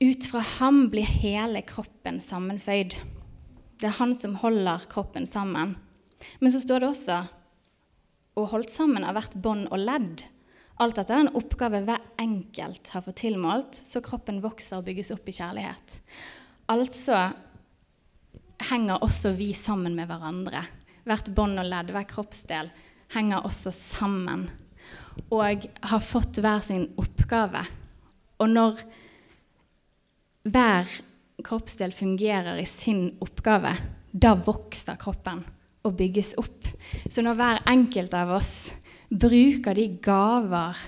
ut 0.00 0.26
fra 0.26 0.40
ham 0.40 0.86
blir 0.92 1.04
hele 1.04 1.60
kroppen 1.68 2.20
sammenføyd. 2.24 2.96
Det 3.80 3.88
er 3.88 3.98
han 3.98 4.14
som 4.16 4.38
holder 4.40 4.86
kroppen 4.92 5.26
sammen. 5.28 5.76
Men 6.40 6.52
så 6.52 6.60
står 6.62 6.82
det 6.82 6.90
også 6.90 7.18
og 8.40 8.52
holdt 8.52 8.72
sammen 8.72 9.04
av 9.04 9.16
hvert 9.16 9.34
bånd 9.42 9.68
og 9.68 9.82
ledd. 9.82 10.22
Alt 10.80 10.96
dette 10.96 11.12
er 11.12 11.26
en 11.26 11.34
oppgave 11.36 11.82
hver 11.84 12.00
enkelt 12.22 12.88
har 12.94 13.04
fått 13.04 13.20
tilmålt, 13.20 13.76
så 13.76 14.00
kroppen 14.04 14.40
vokser 14.40 14.80
og 14.80 14.86
bygges 14.86 15.12
opp 15.12 15.28
i 15.28 15.34
kjærlighet. 15.36 15.98
Altså 16.72 17.26
henger 18.70 19.04
også 19.04 19.34
vi 19.36 19.50
sammen 19.56 19.96
med 19.98 20.08
hverandre. 20.08 20.62
Hvert 21.04 21.28
bånd 21.36 21.60
og 21.60 21.68
ledd, 21.68 21.92
hver 21.92 22.08
kroppsdel 22.08 22.70
henger 23.12 23.44
også 23.44 23.72
sammen 23.74 24.48
og 25.28 25.66
har 25.90 26.00
fått 26.04 26.38
hver 26.40 26.62
sin 26.64 26.86
oppgave. 27.00 27.60
Og 28.40 28.48
når 28.48 28.80
hver 30.48 30.88
kroppsdel 31.44 31.92
fungerer 31.92 32.60
i 32.60 32.66
sin 32.68 33.10
oppgave, 33.20 33.74
da 34.12 34.34
vokser 34.34 34.98
kroppen 35.00 35.42
og 35.86 35.96
bygges 35.96 36.34
opp. 36.40 36.68
Så 37.08 37.24
når 37.24 37.38
hver 37.38 37.62
enkelt 37.70 38.14
av 38.16 38.32
oss 38.36 38.54
bruker 39.10 39.76
de 39.76 39.86
gaver 40.02 40.78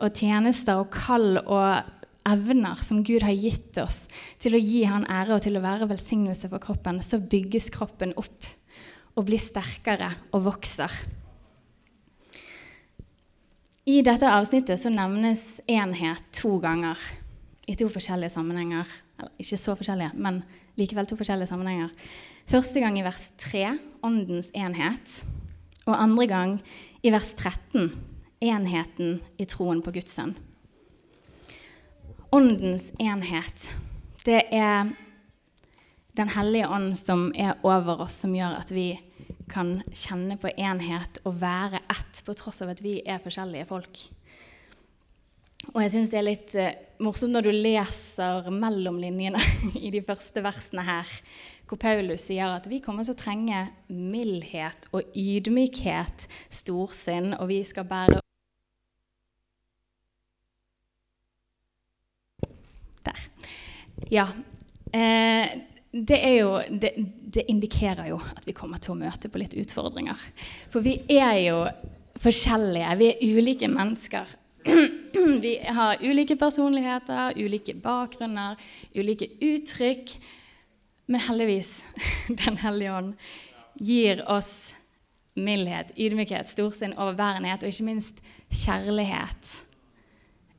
og 0.00 0.16
tjenester 0.16 0.80
og 0.80 0.90
kall 0.94 1.40
og 1.42 1.96
evner 2.30 2.80
som 2.84 3.02
Gud 3.04 3.24
har 3.24 3.36
gitt 3.36 3.78
oss, 3.80 4.04
til 4.40 4.56
å 4.56 4.60
gi 4.60 4.84
Han 4.88 5.06
ære 5.08 5.36
og 5.36 5.44
til 5.44 5.56
å 5.56 5.64
være 5.64 5.88
velsignelse 5.90 6.50
for 6.52 6.62
kroppen, 6.62 7.00
så 7.00 7.20
bygges 7.20 7.70
kroppen 7.74 8.14
opp 8.20 8.50
og 9.16 9.26
blir 9.26 9.40
sterkere 9.42 10.12
og 10.36 10.44
vokser. 10.46 10.92
I 13.90 14.02
dette 14.06 14.28
avsnittet 14.28 14.78
så 14.78 14.92
nevnes 14.92 15.58
enhet 15.66 16.22
to 16.36 16.58
ganger 16.62 17.00
i 17.70 17.76
to 17.78 17.86
forskjellige 17.92 18.34
sammenhenger. 18.34 18.88
Eller 19.18 19.32
ikke 19.38 19.58
så 19.60 19.76
forskjellige, 19.78 20.14
men 20.18 20.42
likevel 20.80 21.06
to 21.06 21.18
forskjellige 21.18 21.50
sammenhenger. 21.50 21.92
Første 22.50 22.82
gang 22.82 22.98
i 22.98 23.04
vers 23.06 23.30
3, 23.38 23.66
åndens 24.06 24.50
enhet. 24.56 25.20
Og 25.86 25.94
andre 25.94 26.26
gang 26.26 26.56
i 27.02 27.12
vers 27.14 27.34
13, 27.38 27.92
enheten 28.42 29.20
i 29.38 29.46
troen 29.48 29.82
på 29.84 29.94
Guds 29.94 30.16
sønn. 30.16 30.34
Åndens 32.34 32.90
enhet, 33.02 33.70
det 34.26 34.42
er 34.50 34.90
Den 36.18 36.28
hellige 36.34 36.66
ånd 36.68 36.96
som 36.98 37.28
er 37.38 37.54
over 37.62 38.00
oss, 38.02 38.16
som 38.24 38.32
gjør 38.34 38.56
at 38.58 38.72
vi 38.74 38.98
kan 39.48 39.78
kjenne 39.94 40.34
på 40.42 40.50
enhet 40.58 41.20
og 41.22 41.38
være 41.40 41.78
ett, 41.86 42.18
på 42.26 42.34
tross 42.34 42.58
av 42.66 42.72
at 42.74 42.82
vi 42.82 42.96
er 43.06 43.22
forskjellige 43.22 43.68
folk. 43.70 44.00
Og 45.68 45.82
jeg 45.84 45.92
syns 45.92 46.10
det 46.12 46.18
er 46.18 46.26
litt 46.26 46.54
eh, 46.58 46.78
morsomt 47.04 47.34
når 47.34 47.46
du 47.46 47.52
leser 47.52 48.48
mellom 48.54 48.98
linjene 49.00 49.40
i 49.86 49.92
de 49.92 50.02
første 50.04 50.42
versene 50.44 50.84
her, 50.86 51.10
hvor 51.68 51.78
Paulus 51.80 52.24
sier 52.26 52.50
at 52.50 52.66
vi 52.66 52.80
kommer 52.82 53.06
til 53.06 53.14
å 53.14 53.20
trenge 53.20 53.60
mildhet 53.92 54.88
og 54.96 55.12
ydmykhet, 55.14 56.26
storsinn, 56.50 57.34
og 57.38 57.46
vi 57.52 57.62
skal 57.68 57.86
bære 57.90 58.18
Der. 63.00 63.20
Ja. 64.12 64.26
Eh, 64.92 65.54
det, 65.90 66.18
jo, 66.36 66.50
det, 66.68 66.90
det, 67.32 67.46
indikerer 67.48 68.10
jo 68.10 68.18
at 68.20 68.44
vi 68.44 68.52
kommer 68.52 68.76
til 68.76 68.92
å 68.92 68.98
møte 69.00 69.30
på 69.32 69.40
litt 69.40 69.56
utfordringer. 69.56 70.20
For 70.68 70.84
vi 70.84 70.98
er 71.16 71.38
jo 71.46 71.62
forskjellige. 72.20 72.90
Vi 73.00 73.08
er 73.08 73.38
ulike 73.38 73.70
mennesker. 73.72 74.36
Vi 75.44 75.54
har 75.66 75.96
ulike 76.00 76.36
personligheter, 76.36 77.32
ulike 77.36 77.74
bakgrunner, 77.74 78.56
ulike 78.94 79.28
uttrykk. 79.40 80.14
Men 81.06 81.20
heldigvis, 81.20 81.84
Den 82.44 82.56
hellige 82.56 82.92
ånd 82.92 83.14
gir 83.80 84.22
oss 84.30 84.74
mildhet, 85.34 85.92
ydmykhet, 85.96 86.50
storsinn, 86.50 86.94
overbærenhet 86.98 87.64
og 87.64 87.72
ikke 87.72 87.86
minst 87.86 88.20
kjærlighet. 88.50 89.50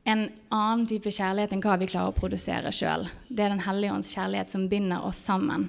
En 0.08 0.26
annen 0.50 0.86
type 0.90 1.12
kjærlighet 1.14 1.52
enn 1.54 1.62
hva 1.62 1.76
vi 1.78 1.88
klarer 1.92 2.10
å 2.10 2.16
produsere 2.16 2.72
sjøl. 2.74 3.06
Det 3.28 3.44
er 3.44 3.54
Den 3.54 3.62
hellige 3.66 3.94
ånds 3.94 4.10
kjærlighet 4.16 4.50
som 4.50 4.66
binder 4.68 5.04
oss 5.06 5.22
sammen, 5.22 5.68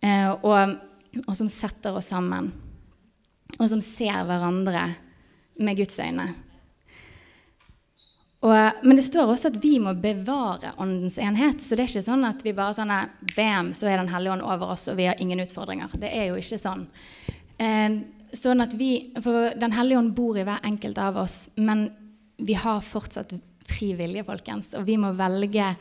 eh, 0.00 0.30
og, 0.30 0.76
og 1.24 1.34
som 1.34 1.50
setter 1.50 1.96
oss 1.96 2.12
sammen. 2.12 2.52
Og 3.58 3.68
som 3.70 3.82
ser 3.82 4.24
hverandre 4.28 4.88
med 5.58 5.78
Guds 5.78 5.98
øyne. 6.02 6.30
Og, 8.46 8.82
men 8.82 8.98
det 8.98 9.02
står 9.02 9.30
også 9.32 9.50
at 9.50 9.56
vi 9.58 9.76
må 9.82 9.94
bevare 9.98 10.74
åndens 10.82 11.16
enhet. 11.18 11.62
Så 11.62 11.74
det 11.74 11.86
er 11.86 11.90
ikke 11.90 12.04
sånn 12.04 12.26
at 12.28 12.44
vi 12.46 12.54
bare 12.54 12.76
sånn 12.76 12.92
Bam, 13.34 13.72
så 13.74 13.88
er 13.90 13.98
Den 13.98 14.12
hellige 14.12 14.36
ånd 14.36 14.44
over 14.46 14.74
oss, 14.76 14.86
og 14.92 15.00
vi 15.00 15.08
har 15.08 15.18
ingen 15.22 15.42
utfordringer. 15.42 15.96
Det 15.98 16.12
er 16.14 16.28
jo 16.30 16.38
ikke 16.38 16.60
sånn. 16.60 16.84
Eh, 17.58 17.96
sånn 18.36 18.62
at 18.62 18.76
vi, 18.78 18.90
For 19.22 19.50
Den 19.58 19.74
hellige 19.74 19.98
ånd 19.98 20.14
bor 20.14 20.38
i 20.38 20.46
hver 20.46 20.62
enkelt 20.62 20.98
av 21.02 21.18
oss, 21.24 21.48
men 21.56 21.88
vi 22.36 22.54
har 22.54 22.84
fortsatt 22.84 23.34
fri 23.66 23.94
vilje, 23.98 24.22
folkens. 24.28 24.74
Og 24.78 24.86
vi 24.86 24.98
må 25.00 25.10
velge 25.16 25.72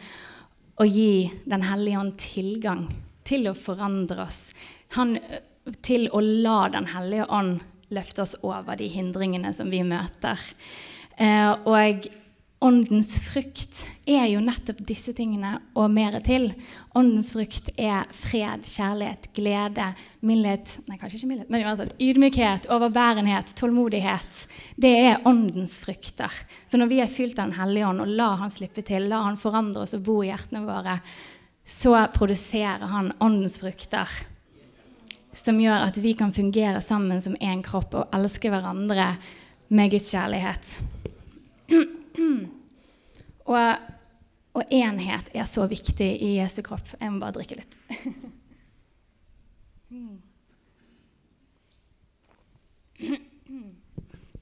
å 0.82 0.90
gi 0.90 1.30
Den 1.46 1.68
hellige 1.70 2.02
ånd 2.02 2.18
tilgang 2.18 2.88
til 3.26 3.50
å 3.52 3.58
forandre 3.58 4.26
oss. 4.26 4.50
Han, 4.98 5.20
til 5.86 6.10
å 6.10 6.24
la 6.24 6.66
Den 6.74 6.90
hellige 6.96 7.30
ånd 7.30 7.60
løfte 7.94 8.24
oss 8.26 8.34
over 8.42 8.80
de 8.80 8.88
hindringene 8.90 9.54
som 9.54 9.70
vi 9.70 9.84
møter. 9.86 10.40
Eh, 11.22 11.52
og 11.70 12.08
Åndens 12.66 13.20
frukt 13.22 13.84
er 14.10 14.24
jo 14.32 14.40
nettopp 14.42 14.80
disse 14.88 15.12
tingene 15.14 15.52
og 15.78 15.92
mer 15.94 16.16
til. 16.26 16.48
Åndens 16.98 17.28
frukt 17.36 17.68
er 17.78 18.08
fred, 18.16 18.64
kjærlighet, 18.66 19.28
glede, 19.38 19.92
mildhet 20.26 20.74
Nei, 20.88 20.98
kanskje 20.98 21.20
ikke 21.20 21.30
mildhet, 21.30 21.52
men 21.54 21.68
altså, 21.70 21.86
ydmykhet, 22.02 22.66
overbærenhet, 22.74 23.54
tålmodighet. 23.60 24.48
Det 24.82 24.94
er 25.12 25.28
åndens 25.30 25.78
frukter. 25.84 26.40
Så 26.72 26.82
når 26.82 26.90
vi 26.90 27.04
er 27.04 27.12
fylt 27.12 27.38
av 27.38 27.52
Den 27.52 27.60
hellige 27.60 27.92
ånd 27.92 28.02
og 28.02 28.16
lar 28.18 28.42
Han 28.42 28.56
slippe 28.56 28.82
til, 28.88 29.12
lar 29.12 29.28
Han 29.28 29.38
forandre 29.38 29.86
oss 29.86 29.94
og 30.00 30.08
bo 30.08 30.18
i 30.24 30.32
hjertene 30.32 30.66
våre, 30.66 30.98
så 31.62 31.94
produserer 32.18 32.90
Han 32.96 33.14
åndens 33.20 33.60
frukter. 33.62 34.10
Som 35.38 35.62
gjør 35.62 35.86
at 35.92 36.02
vi 36.02 36.18
kan 36.18 36.34
fungere 36.34 36.82
sammen 36.82 37.22
som 37.22 37.38
én 37.38 37.62
kropp 37.62 37.94
og 37.94 38.10
elske 38.16 38.50
hverandre 38.50 39.12
med 39.70 39.94
Guds 39.94 40.10
kjærlighet. 40.16 40.78
Og, 43.46 43.76
og 44.58 44.74
enhet 44.74 45.30
er 45.34 45.46
så 45.50 45.68
viktig 45.70 46.10
i 46.22 46.36
Jesu 46.40 46.62
kropp. 46.66 46.88
Jeg 47.00 47.14
må 47.14 47.22
bare 47.22 47.38
drikke 47.38 47.60
litt. 47.62 47.78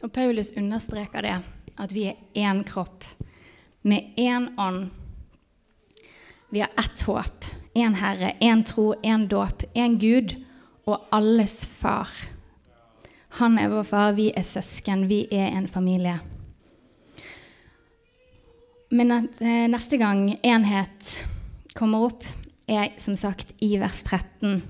Og 0.03 0.11
Paulus 0.11 0.51
understreker 0.59 1.23
det, 1.23 1.37
at 1.79 1.93
vi 1.95 2.09
er 2.11 2.19
én 2.35 2.63
kropp 2.67 3.05
med 3.83 4.13
én 4.19 4.49
ånd. 4.59 4.89
Vi 6.49 6.61
har 6.61 6.69
ett 6.77 7.01
håp, 7.01 7.45
én 7.73 7.95
Herre, 7.97 8.35
én 8.39 8.63
tro, 8.63 8.93
én 9.01 9.27
dåp, 9.27 9.63
én 9.73 9.97
Gud 9.99 10.35
og 10.85 11.07
alles 11.11 11.65
far. 11.67 12.09
Han 13.39 13.57
er 13.57 13.71
vår 13.71 13.83
far, 13.83 14.11
vi 14.13 14.29
er 14.35 14.45
søsken, 14.45 15.07
vi 15.09 15.23
er 15.31 15.55
en 15.55 15.67
familie. 15.67 16.19
Men 18.93 19.09
at 19.15 19.41
eh, 19.41 19.65
neste 19.71 19.97
gang 19.97 20.27
enhet 20.45 21.15
kommer 21.73 22.11
opp, 22.11 22.25
er 22.69 22.93
som 23.01 23.15
sagt 23.17 23.49
i 23.65 23.73
vers 23.81 24.03
13. 24.05 24.61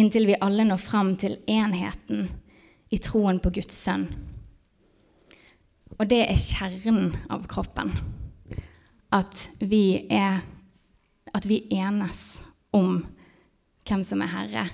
Inntil 0.00 0.26
vi 0.30 0.38
alle 0.40 0.64
når 0.64 0.80
fram 0.80 1.12
til 1.20 1.36
enheten 1.44 2.30
i 2.88 2.98
troen 3.04 3.38
på 3.44 3.52
Guds 3.58 3.76
sønn. 3.76 4.06
Og 5.98 6.08
det 6.08 6.22
er 6.24 6.40
kjernen 6.40 7.12
av 7.28 7.44
kroppen. 7.50 7.92
At 9.12 9.48
vi, 9.60 10.08
er, 10.08 10.40
at 11.34 11.48
vi 11.48 11.66
enes 11.74 12.40
om 12.72 13.02
hvem 13.88 14.04
som 14.04 14.24
er 14.24 14.32
Herre. 14.32 14.64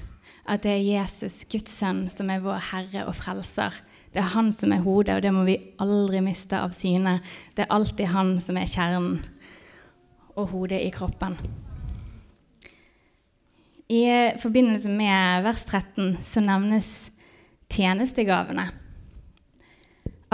At 0.46 0.62
det 0.62 0.76
er 0.76 0.86
Jesus, 1.00 1.42
Guds 1.50 1.74
sønn, 1.74 2.06
som 2.12 2.30
er 2.30 2.42
vår 2.44 2.62
Herre 2.70 3.06
og 3.08 3.16
Frelser 3.18 3.82
det 4.14 4.22
er 4.22 4.30
han 4.30 4.52
som 4.54 4.70
er 4.70 4.84
hodet, 4.84 5.16
og 5.16 5.22
det 5.24 5.32
må 5.34 5.42
vi 5.42 5.56
aldri 5.82 6.20
miste 6.22 6.54
av 6.54 6.70
syne. 6.70 7.16
Det 7.56 7.64
er 7.64 7.72
alltid 7.74 8.12
han 8.12 8.36
som 8.38 8.58
er 8.60 8.70
kjernen 8.70 9.16
og 10.38 10.52
hodet 10.52 10.78
i 10.84 10.92
kroppen. 10.94 11.34
I 13.90 14.04
forbindelse 14.40 14.90
med 14.94 15.42
vers 15.44 15.64
13 15.66 16.20
så 16.24 16.42
nevnes 16.44 16.92
tjenestegavene. 17.68 18.70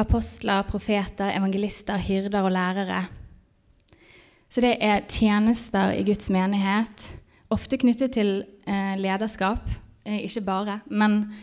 apostler, 0.01 0.63
profeter, 0.65 1.29
evangelister, 1.37 1.99
hyrder 2.01 2.43
og 2.43 2.53
lærere. 2.53 3.03
Så 4.49 4.63
det 4.65 4.79
er 4.81 5.05
tjenester 5.09 5.93
i 5.93 6.05
Guds 6.05 6.31
menighet, 6.31 7.05
ofte 7.51 7.77
knyttet 7.77 8.15
til 8.17 8.31
eh, 8.67 8.97
lederskap. 8.97 9.69
Eh, 10.07 10.25
ikke 10.25 10.41
bare, 10.41 10.81
men 10.89 11.35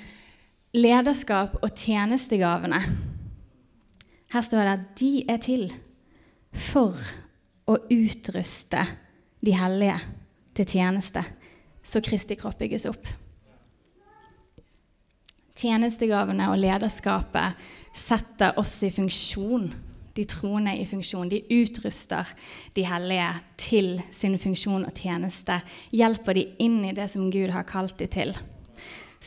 lederskap 0.76 1.58
og 1.62 1.72
tjenestegavene. 1.78 2.82
Her 4.34 4.44
står 4.44 4.64
det 4.64 4.74
at 4.74 4.88
de 5.00 5.12
er 5.32 5.40
til 5.44 5.70
for 6.52 6.98
å 7.68 7.78
utruste 7.94 8.84
de 9.44 9.54
hellige 9.56 10.00
til 10.58 10.68
tjeneste, 10.78 11.24
så 11.84 12.02
Kristi 12.04 12.36
kropp 12.40 12.60
bygges 12.60 12.88
opp. 12.90 13.08
Tjenestegavene 15.58 16.50
og 16.52 16.60
lederskapet 16.62 17.58
setter 17.98 18.58
oss 18.62 18.76
i 18.86 18.92
funksjon, 18.94 19.72
de 20.18 20.26
troende 20.26 20.74
i 20.78 20.86
funksjon. 20.90 21.30
De 21.30 21.44
utruster 21.54 22.30
de 22.74 22.86
hellige 22.86 23.30
til 23.62 23.90
sin 24.14 24.38
funksjon 24.42 24.86
og 24.86 24.98
tjeneste. 24.98 25.60
Hjelper 25.94 26.38
de 26.38 26.46
inn 26.66 26.80
i 26.90 26.94
det 26.98 27.06
som 27.14 27.30
Gud 27.34 27.54
har 27.54 27.68
kalt 27.70 27.98
de 28.02 28.10
til. 28.10 28.34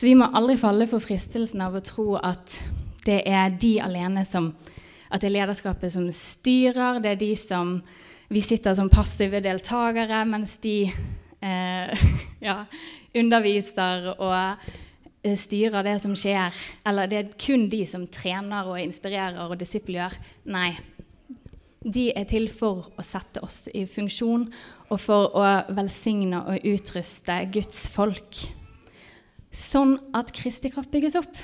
Så 0.01 0.09
vi 0.09 0.15
må 0.17 0.25
aldri 0.33 0.55
falle 0.57 0.87
for 0.89 1.03
fristelsen 1.03 1.61
av 1.61 1.77
å 1.77 1.83
tro 1.85 2.15
at 2.17 2.57
det 3.05 3.19
er 3.29 3.53
de 3.53 3.75
alene 3.85 4.25
som 4.25 4.53
At 5.11 5.21
det 5.21 5.27
er 5.27 5.33
lederskapet 5.41 5.91
som 5.93 6.05
styrer, 6.15 7.01
det 7.03 7.09
er 7.11 7.19
de 7.19 7.35
som 7.37 7.81
Vi 8.29 8.41
sitter 8.41 8.73
som 8.73 8.89
passive 8.89 9.41
deltakere 9.43 10.23
mens 10.25 10.57
de 10.63 10.87
eh, 10.87 12.05
ja, 12.47 12.63
underviser 13.13 14.15
og 14.17 14.33
Eh, 15.23 15.37
styrer 15.37 15.85
det 15.85 15.99
som 16.01 16.15
skjer, 16.17 16.55
eller 16.87 17.09
det 17.09 17.17
er 17.19 17.33
kun 17.37 17.67
de 17.69 17.83
som 17.85 18.07
trener 18.09 18.65
og 18.65 18.79
inspirerer 18.81 19.43
og 19.45 19.59
disippelgjør. 19.61 20.15
Nei. 20.49 20.71
De 21.81 22.07
er 22.13 22.25
til 22.29 22.47
for 22.49 22.89
å 22.97 23.05
sette 23.05 23.41
oss 23.45 23.67
i 23.73 23.87
funksjon 23.89 24.47
og 24.89 24.97
for 25.01 25.37
å 25.37 25.45
velsigne 25.77 26.41
og 26.41 26.65
utruste 26.73 27.37
Guds 27.53 27.87
folk. 27.93 28.41
Sånn 29.51 29.97
at 30.15 30.31
Kristi 30.35 30.71
kropp 30.71 30.91
bygges 30.93 31.17
opp. 31.19 31.35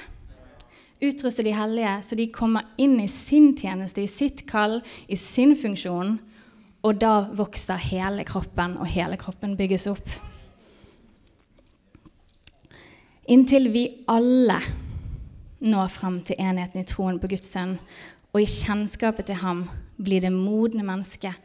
Utruste 1.03 1.43
de 1.45 1.53
hellige 1.53 1.91
så 2.07 2.17
de 2.17 2.29
kommer 2.33 2.69
inn 2.81 2.95
i 3.03 3.09
sin 3.11 3.51
tjeneste, 3.57 4.01
i 4.01 4.09
sitt 4.09 4.45
kall, 4.49 4.79
i 5.07 5.19
sin 5.19 5.53
funksjon. 5.59 6.15
Og 6.87 7.01
da 7.01 7.27
vokser 7.35 7.81
hele 7.89 8.23
kroppen, 8.25 8.77
og 8.79 8.87
hele 8.89 9.17
kroppen 9.19 9.57
bygges 9.59 9.89
opp. 9.91 10.07
Inntil 13.27 13.67
vi 13.73 13.89
alle 14.07 14.61
når 15.59 15.89
fram 15.91 16.21
til 16.23 16.39
enheten 16.39 16.79
i 16.79 16.87
troen 16.87 17.17
på 17.19 17.27
Guds 17.27 17.49
sønn 17.51 17.75
og 18.31 18.39
i 18.39 18.47
kjennskapet 18.47 19.27
til 19.27 19.39
ham 19.41 19.63
blir 19.97 20.21
det 20.23 20.31
modne 20.31 20.85
mennesket 20.85 21.35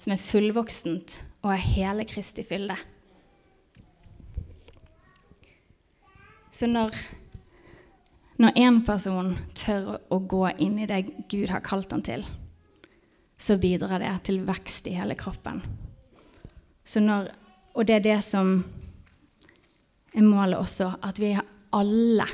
som 0.00 0.12
er 0.12 0.20
fullvoksent 0.20 1.20
og 1.44 1.52
er 1.54 1.62
hele 1.62 2.04
Kristi 2.08 2.44
fylde. 2.44 2.76
Så 6.60 6.66
når, 6.68 6.92
når 8.36 8.56
en 8.60 8.82
person 8.84 9.30
tør 9.56 9.94
å 10.12 10.18
gå 10.28 10.42
inn 10.60 10.74
i 10.82 10.88
det 10.90 11.06
Gud 11.32 11.48
har 11.48 11.62
kalt 11.64 11.94
han 11.94 12.02
til, 12.04 12.26
så 13.40 13.54
bidrar 13.56 14.02
det 14.02 14.10
til 14.26 14.42
vekst 14.44 14.90
i 14.90 14.92
hele 14.98 15.14
kroppen. 15.16 15.62
Når, 17.00 17.30
og 17.72 17.86
det 17.88 17.94
er 17.94 18.04
det 18.04 18.18
som 18.26 18.50
er 20.12 20.26
målet 20.26 20.58
også 20.58 20.90
at 21.06 21.20
vi 21.22 21.30
alle 21.72 22.26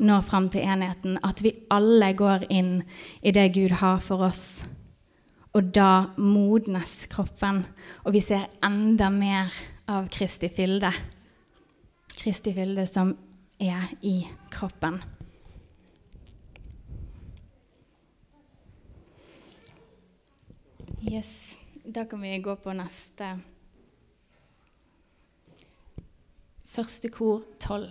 når 0.00 0.22
fram 0.30 0.46
til 0.48 0.64
enheten. 0.64 1.18
At 1.20 1.42
vi 1.44 1.52
alle 1.68 2.08
går 2.16 2.46
inn 2.48 2.78
i 3.20 3.34
det 3.36 3.50
Gud 3.58 3.74
har 3.82 4.00
for 4.00 4.24
oss. 4.30 4.62
Og 5.52 5.74
da 5.76 6.06
modnes 6.16 7.02
kroppen, 7.12 7.66
og 8.06 8.16
vi 8.16 8.24
ser 8.24 8.48
enda 8.64 9.10
mer 9.12 9.52
av 9.92 10.08
Kristi 10.08 10.48
fylde. 10.48 10.94
Kristi 12.16 12.54
fylde 12.56 12.86
som 12.88 13.12
er 13.62 13.88
i 14.00 14.16
kroppen. 14.50 14.98
Yes. 21.02 21.58
Da 21.84 22.04
kan 22.04 22.20
vi 22.20 22.38
gå 22.38 22.56
på 22.56 22.72
neste 22.72 23.38
Første 26.72 27.10
kor 27.12 27.42
12. 27.60 27.90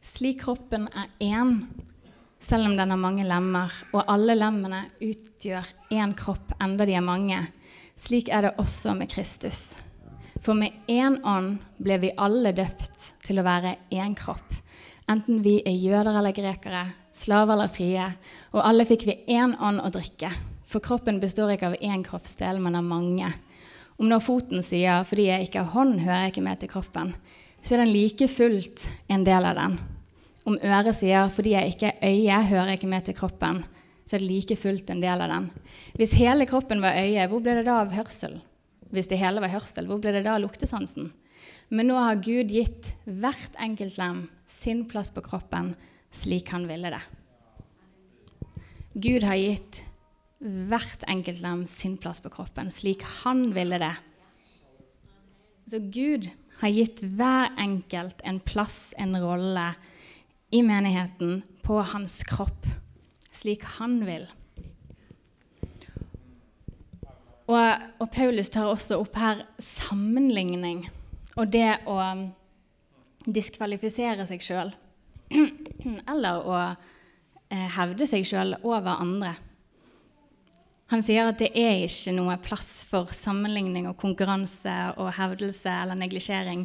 Slik 0.00 0.38
kroppen 0.40 0.86
er 0.88 1.10
én, 1.20 1.50
selv 2.40 2.64
om 2.70 2.76
den 2.78 2.94
har 2.94 3.00
mange 3.02 3.26
lemmer, 3.28 3.74
og 3.92 4.08
alle 4.08 4.38
lemmene 4.38 4.86
utgjør 5.04 5.68
én 5.92 6.14
kropp, 6.16 6.54
enda 6.64 6.86
de 6.88 6.96
er 6.96 7.04
mange. 7.04 7.42
Slik 7.92 8.30
er 8.32 8.46
det 8.46 8.54
også 8.62 8.94
med 8.96 9.12
Kristus. 9.12 9.76
For 10.40 10.56
med 10.56 10.80
én 10.88 11.18
ånd 11.28 11.58
ble 11.76 11.98
vi 12.00 12.14
alle 12.16 12.54
døpt 12.56 13.10
til 13.26 13.42
å 13.42 13.44
være 13.44 13.76
én 13.92 14.16
kropp. 14.16 14.47
Enten 15.08 15.40
vi 15.40 15.62
er 15.64 15.72
jøder 15.72 16.18
eller 16.18 16.34
grekere, 16.36 16.82
slaver 17.16 17.54
eller 17.54 17.70
frie. 17.72 18.04
Og 18.52 18.60
alle 18.60 18.84
fikk 18.84 19.06
vi 19.08 19.14
én 19.32 19.54
ånd 19.56 19.80
å 19.80 19.90
drikke. 19.92 20.28
For 20.68 20.84
kroppen 20.84 21.20
består 21.22 21.54
ikke 21.54 21.70
av 21.70 21.78
én 21.80 22.02
kroppsdel, 22.04 22.60
men 22.60 22.76
av 22.76 22.84
mange. 22.84 23.30
Om 23.98 24.10
nå 24.10 24.18
foten 24.20 24.62
sier 24.62 25.04
'fordi 25.04 25.24
jeg 25.26 25.48
ikke 25.48 25.64
har 25.64 25.72
hånd, 25.72 26.00
hører 26.00 26.22
jeg 26.24 26.32
ikke 26.32 26.44
med 26.44 26.60
til 26.60 26.68
kroppen', 26.68 27.14
så 27.62 27.74
er 27.74 27.84
den 27.84 27.92
like 27.92 28.28
fullt 28.28 28.88
en 29.08 29.24
del 29.24 29.44
av 29.44 29.54
den. 29.56 29.78
Om 30.46 30.58
øret 30.62 30.94
sier 30.94 31.28
'fordi 31.28 31.50
jeg 31.50 31.68
ikke 31.74 31.92
er 32.00 32.08
øye, 32.08 32.44
hører 32.44 32.66
jeg 32.66 32.78
ikke 32.78 32.88
med 32.88 33.04
til 33.04 33.14
kroppen', 33.14 33.64
så 34.06 34.16
er 34.16 34.18
det 34.18 34.28
like 34.28 34.56
fullt 34.56 34.90
en 34.90 35.00
del 35.00 35.20
av 35.20 35.28
den. 35.28 35.50
Hvis 35.96 36.12
hele 36.12 36.46
kroppen 36.46 36.82
var 36.82 36.92
øye, 36.92 37.28
hvor 37.28 37.40
ble 37.40 37.54
det 37.54 37.64
da 37.64 37.80
av 37.80 37.92
hørsel? 37.92 38.40
Hvis 38.92 39.08
det 39.08 39.18
hele 39.18 39.40
var 39.40 39.48
hørsel, 39.48 39.86
hvor 39.86 39.98
ble 39.98 40.12
det 40.12 40.24
da 40.24 40.34
av 40.34 40.42
luktesansen? 40.42 41.12
Men 41.70 41.86
nå 41.86 41.94
har 41.94 42.16
Gud 42.16 42.48
gitt 42.48 42.94
hvert 43.06 43.56
enkelt 43.58 43.96
lem 43.96 44.28
sin 44.48 44.86
plass 44.88 45.12
på 45.14 45.22
kroppen 45.24 45.74
slik 46.14 46.50
han 46.54 46.66
ville 46.68 46.90
det. 46.94 47.02
Gud 48.98 49.26
har 49.28 49.38
gitt 49.38 49.82
hvert 50.38 51.04
enkelt 51.10 51.42
lam 51.44 51.64
sin 51.68 51.98
plass 52.00 52.22
på 52.24 52.32
kroppen 52.32 52.72
slik 52.74 53.04
han 53.22 53.50
ville 53.54 53.78
det. 53.82 53.94
Så 55.68 55.82
Gud 55.92 56.30
har 56.62 56.72
gitt 56.74 57.02
hver 57.04 57.52
enkelt 57.60 58.22
en 58.24 58.40
plass, 58.40 58.94
en 58.98 59.14
rolle, 59.20 59.72
i 60.50 60.62
menigheten 60.64 61.42
på 61.62 61.82
hans 61.92 62.22
kropp, 62.24 62.66
slik 63.32 63.66
han 63.76 64.00
vil. 64.08 64.24
Og, 67.48 67.84
og, 68.00 68.06
Paulus 68.12 68.50
tar 68.52 68.68
også 68.68 68.98
opp 69.00 69.16
her 69.16 69.44
sammenligning 69.60 70.82
og 71.38 71.48
det 71.52 71.78
å 71.88 71.96
diskvalifisere 73.28 74.26
seg 74.28 74.44
sjøl. 74.44 74.72
Eller 76.12 76.48
å 76.48 76.56
eh, 76.64 77.68
hevde 77.76 78.08
seg 78.08 78.26
sjøl 78.28 78.56
over 78.62 78.96
andre. 78.96 79.34
Han 80.88 81.02
sier 81.04 81.28
at 81.28 81.40
det 81.42 81.50
er 81.52 81.82
ikke 81.84 82.14
noe 82.16 82.38
plass 82.40 82.86
for 82.88 83.10
sammenligning 83.12 83.90
og 83.90 83.98
konkurranse 84.00 84.76
og 84.96 85.10
hevdelse 85.18 85.68
eller 85.68 85.98
neglisjering 86.00 86.62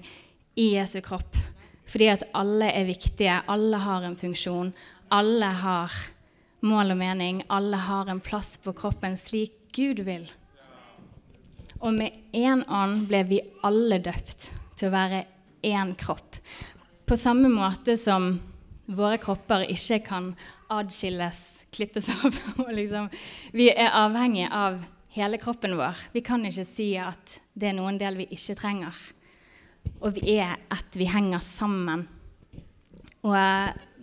i 0.56 0.70
Jesu 0.78 1.02
kropp. 1.04 1.36
Fordi 1.84 2.08
at 2.08 2.24
alle 2.32 2.70
er 2.72 2.88
viktige, 2.88 3.42
alle 3.52 3.82
har 3.84 4.06
en 4.08 4.16
funksjon, 4.16 4.72
alle 5.12 5.50
har 5.60 5.92
mål 6.64 6.96
og 6.96 7.02
mening, 7.02 7.44
alle 7.52 7.82
har 7.84 8.08
en 8.08 8.24
plass 8.24 8.56
på 8.64 8.72
kroppen 8.78 9.20
slik 9.20 9.60
Gud 9.76 10.00
vil. 10.08 10.30
Og 11.84 11.92
med 11.92 12.16
én 12.32 12.64
ånd 12.72 13.10
ble 13.10 13.26
vi 13.28 13.42
alle 13.68 14.00
døpt 14.00 14.54
til 14.80 14.88
å 14.88 14.94
være 14.94 15.26
én 15.64 15.96
kropp. 16.00 16.38
På 17.06 17.18
samme 17.20 17.50
måte 17.52 17.98
som 18.00 18.38
våre 18.86 19.18
kropper 19.22 19.66
ikke 19.72 20.00
kan 20.06 20.34
adskilles 20.72 21.42
klippes 21.74 22.10
av. 22.14 22.36
liksom, 22.72 23.10
vi 23.52 23.70
er 23.72 23.96
avhengig 23.98 24.48
av 24.52 24.82
hele 25.14 25.38
kroppen 25.42 25.78
vår. 25.78 26.08
Vi 26.14 26.24
kan 26.26 26.46
ikke 26.46 26.66
si 26.68 26.94
at 26.98 27.40
det 27.54 27.72
er 27.72 27.78
noen 27.78 28.00
del 28.02 28.18
vi 28.22 28.30
ikke 28.34 28.58
trenger. 28.60 28.98
Og 30.00 30.16
vi 30.18 30.38
er 30.38 30.58
ett, 30.72 30.96
vi 30.96 31.10
henger 31.10 31.44
sammen. 31.44 32.06
Og 33.24 33.36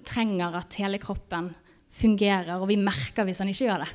trenger 0.07 0.61
at 0.61 0.77
hele 0.81 1.01
kroppen 1.01 1.51
fungerer, 1.91 2.57
og 2.61 2.69
vi 2.71 2.79
merker 2.81 3.27
hvis 3.27 3.43
han 3.43 3.51
ikke 3.51 3.67
gjør 3.67 3.85
det. 3.85 3.91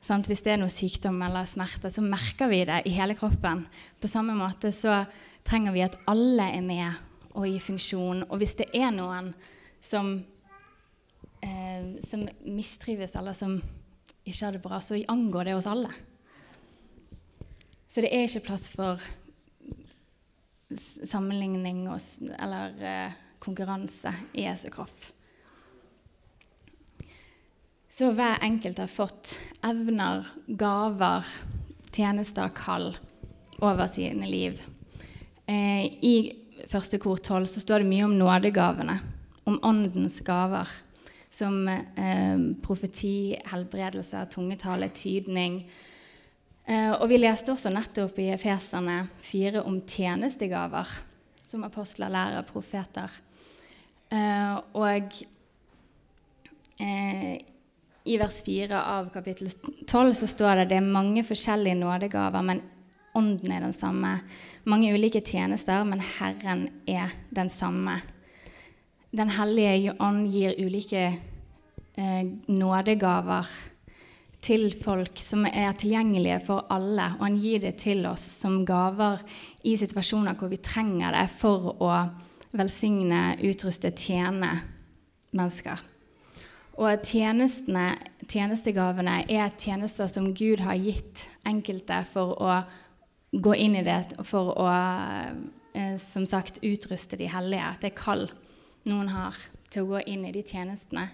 Sånn, 0.00 0.22
Hvis 0.24 0.40
det 0.40 0.54
er 0.54 0.60
noe 0.62 0.72
sykdom 0.72 1.18
eller 1.26 1.44
smerte, 1.44 1.90
så 1.92 2.00
merker 2.00 2.48
vi 2.48 2.62
det 2.64 2.78
i 2.88 2.94
hele 2.96 3.12
kroppen. 3.18 3.66
På 4.00 4.08
samme 4.08 4.32
måte 4.32 4.70
så 4.72 5.02
trenger 5.46 5.74
vi 5.74 5.84
at 5.84 5.98
alle 6.10 6.50
er 6.56 6.64
med 6.64 7.34
og 7.38 7.46
i 7.48 7.60
funksjon. 7.62 8.24
Og 8.28 8.40
hvis 8.40 8.56
det 8.58 8.68
er 8.76 8.90
noen 8.94 9.32
som 9.80 10.12
eh, 11.40 11.96
som 12.04 12.26
mistrives, 12.44 13.14
eller 13.16 13.36
som 13.36 13.60
ikke 14.24 14.44
har 14.44 14.56
det 14.56 14.62
bra, 14.62 14.80
så 14.80 14.98
angår 15.08 15.50
det 15.50 15.56
oss 15.56 15.70
alle. 15.70 15.92
Så 17.88 18.04
det 18.04 18.12
er 18.14 18.28
ikke 18.28 18.46
plass 18.50 18.68
for 18.70 19.00
sammenligning 20.70 21.88
og, 21.90 21.98
eller 22.38 22.84
eh, 22.86 23.16
konkurranse 23.42 24.12
i 24.32 24.44
Jesu 24.46 24.68
kropp. 24.70 25.10
så 28.00 28.14
hver 28.16 28.38
enkelt 28.40 28.78
har 28.80 28.88
fått 28.88 29.34
evner, 29.66 30.24
gaver, 30.46 31.26
tjenester, 31.92 32.48
kall 32.56 32.94
over 33.60 33.90
sine 33.92 34.24
liv. 34.30 34.62
Eh, 35.50 35.86
I 36.06 36.14
første 36.70 37.00
kor 37.02 37.18
12 37.18 37.48
så 37.50 37.62
står 37.64 37.82
det 37.82 37.90
mye 37.90 38.06
om 38.06 38.14
nådegavene, 38.18 38.98
om 39.48 39.58
åndens 39.66 40.20
gaver. 40.26 40.70
Som 41.30 41.68
eh, 41.68 42.38
profeti, 42.62 43.36
helbredelse, 43.46 44.24
tungetale, 44.32 44.88
tydning. 44.94 45.60
Eh, 46.66 46.92
og 46.92 47.06
vi 47.10 47.20
leste 47.20 47.54
også 47.54 47.70
nettopp 47.74 48.18
i 48.22 48.32
Efeserne 48.34 49.04
4 49.26 49.62
om 49.66 49.78
tjenestegaver, 49.86 50.90
som 51.46 51.66
apostler, 51.66 52.10
lærere, 52.10 52.42
profeter. 52.46 53.14
Eh, 54.10 54.56
og 54.74 55.22
eh, 56.82 57.38
i 58.10 58.18
vers 58.18 58.42
4 58.42 58.82
av 58.90 59.10
kapittel 59.14 59.50
12 59.86 60.14
så 60.18 60.30
står 60.34 60.62
det 60.62 60.70
det 60.72 60.80
er 60.80 60.92
mange 60.98 61.22
forskjellige 61.26 61.78
nådegaver, 61.78 62.46
men 62.46 62.62
ånden 63.16 63.52
er 63.52 63.60
den 63.64 63.74
samme. 63.74 64.20
Mange 64.64 64.92
ulike 64.94 65.20
tjenester, 65.24 65.84
men 65.84 66.02
Herren 66.18 66.68
er 66.86 67.10
den 67.34 67.50
samme. 67.50 68.00
Den 69.10 69.30
hellige 69.34 69.96
ånd 69.98 70.28
gir 70.30 70.54
ulike 70.60 71.06
eh, 71.10 72.24
nådegaver 72.46 73.46
til 74.40 74.70
folk 74.80 75.18
som 75.20 75.44
er 75.46 75.72
tilgjengelige 75.76 76.40
for 76.46 76.66
alle, 76.72 77.12
og 77.18 77.24
han 77.26 77.38
gir 77.42 77.60
det 77.64 77.74
til 77.82 78.06
oss 78.08 78.22
som 78.40 78.64
gaver 78.66 79.20
i 79.68 79.76
situasjoner 79.76 80.34
hvor 80.38 80.48
vi 80.52 80.56
trenger 80.64 81.12
det 81.18 81.28
for 81.34 81.76
å 81.76 81.92
velsigne, 82.56 83.36
utruste, 83.46 83.90
tjene 83.92 84.50
mennesker. 85.36 85.78
Og 86.80 87.02
tjenestegavene 87.04 89.16
er 89.28 89.52
tjenester 89.60 90.08
som 90.08 90.32
Gud 90.32 90.64
har 90.64 90.80
gitt 90.80 91.28
enkelte 91.46 92.00
for 92.08 92.32
å 92.40 92.62
gå 93.32 93.54
inn 93.54 93.76
i 93.78 93.84
det, 93.86 93.98
for 94.26 94.54
å 94.58 94.68
eh, 94.70 95.96
som 96.02 96.26
sagt 96.26 96.62
utruste 96.66 97.18
de 97.20 97.30
hellige. 97.30 97.68
At 97.68 97.84
Det 97.84 97.92
er 97.92 98.00
kall 98.00 98.26
noen 98.88 99.12
har 99.12 99.36
til 99.70 99.84
å 99.84 99.92
gå 99.94 100.02
inn 100.10 100.24
i 100.26 100.34
de 100.34 100.42
tjenestene. 100.46 101.06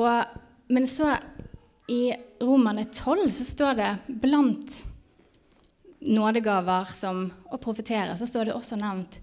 Og, 0.00 0.38
men 0.72 0.88
så 0.88 1.12
i 1.92 2.14
Romerne 2.40 2.86
12 2.88 3.28
så 3.34 3.44
står 3.44 3.76
det 3.80 3.90
blant 4.22 4.78
nådegaver 6.02 6.88
som 6.96 7.26
å 7.52 7.58
profetere, 7.62 8.16
så 8.16 8.26
står 8.26 8.48
det 8.48 8.56
også 8.56 8.78
nevnt 8.80 9.20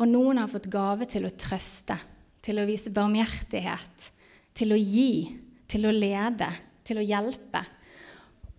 og 0.00 0.08
noen 0.08 0.40
har 0.40 0.48
fått 0.48 0.70
gave 0.72 1.04
til 1.10 1.26
å 1.28 1.34
trøste, 1.36 1.96
til 2.40 2.60
å 2.60 2.66
vise 2.68 2.92
barmhjertighet, 2.94 4.06
til 4.56 4.72
å 4.72 4.78
gi, 4.78 5.28
til 5.68 5.84
å 5.88 5.92
lede, 5.92 6.48
til 6.88 7.02
å 7.02 7.04
hjelpe. 7.04 7.60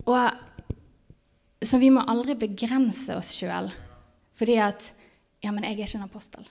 Og, 0.06 0.28
så 1.62 1.78
vi 1.82 1.92
må 1.94 2.04
aldri 2.10 2.36
begrense 2.40 3.16
oss 3.18 3.36
sjøl 3.38 3.72
fordi 4.38 4.58
at 4.64 4.94
Ja, 5.42 5.50
men 5.50 5.66
jeg 5.66 5.74
er 5.74 5.88
ikke 5.88 5.98
en 5.98 6.06
apostel. 6.06 6.44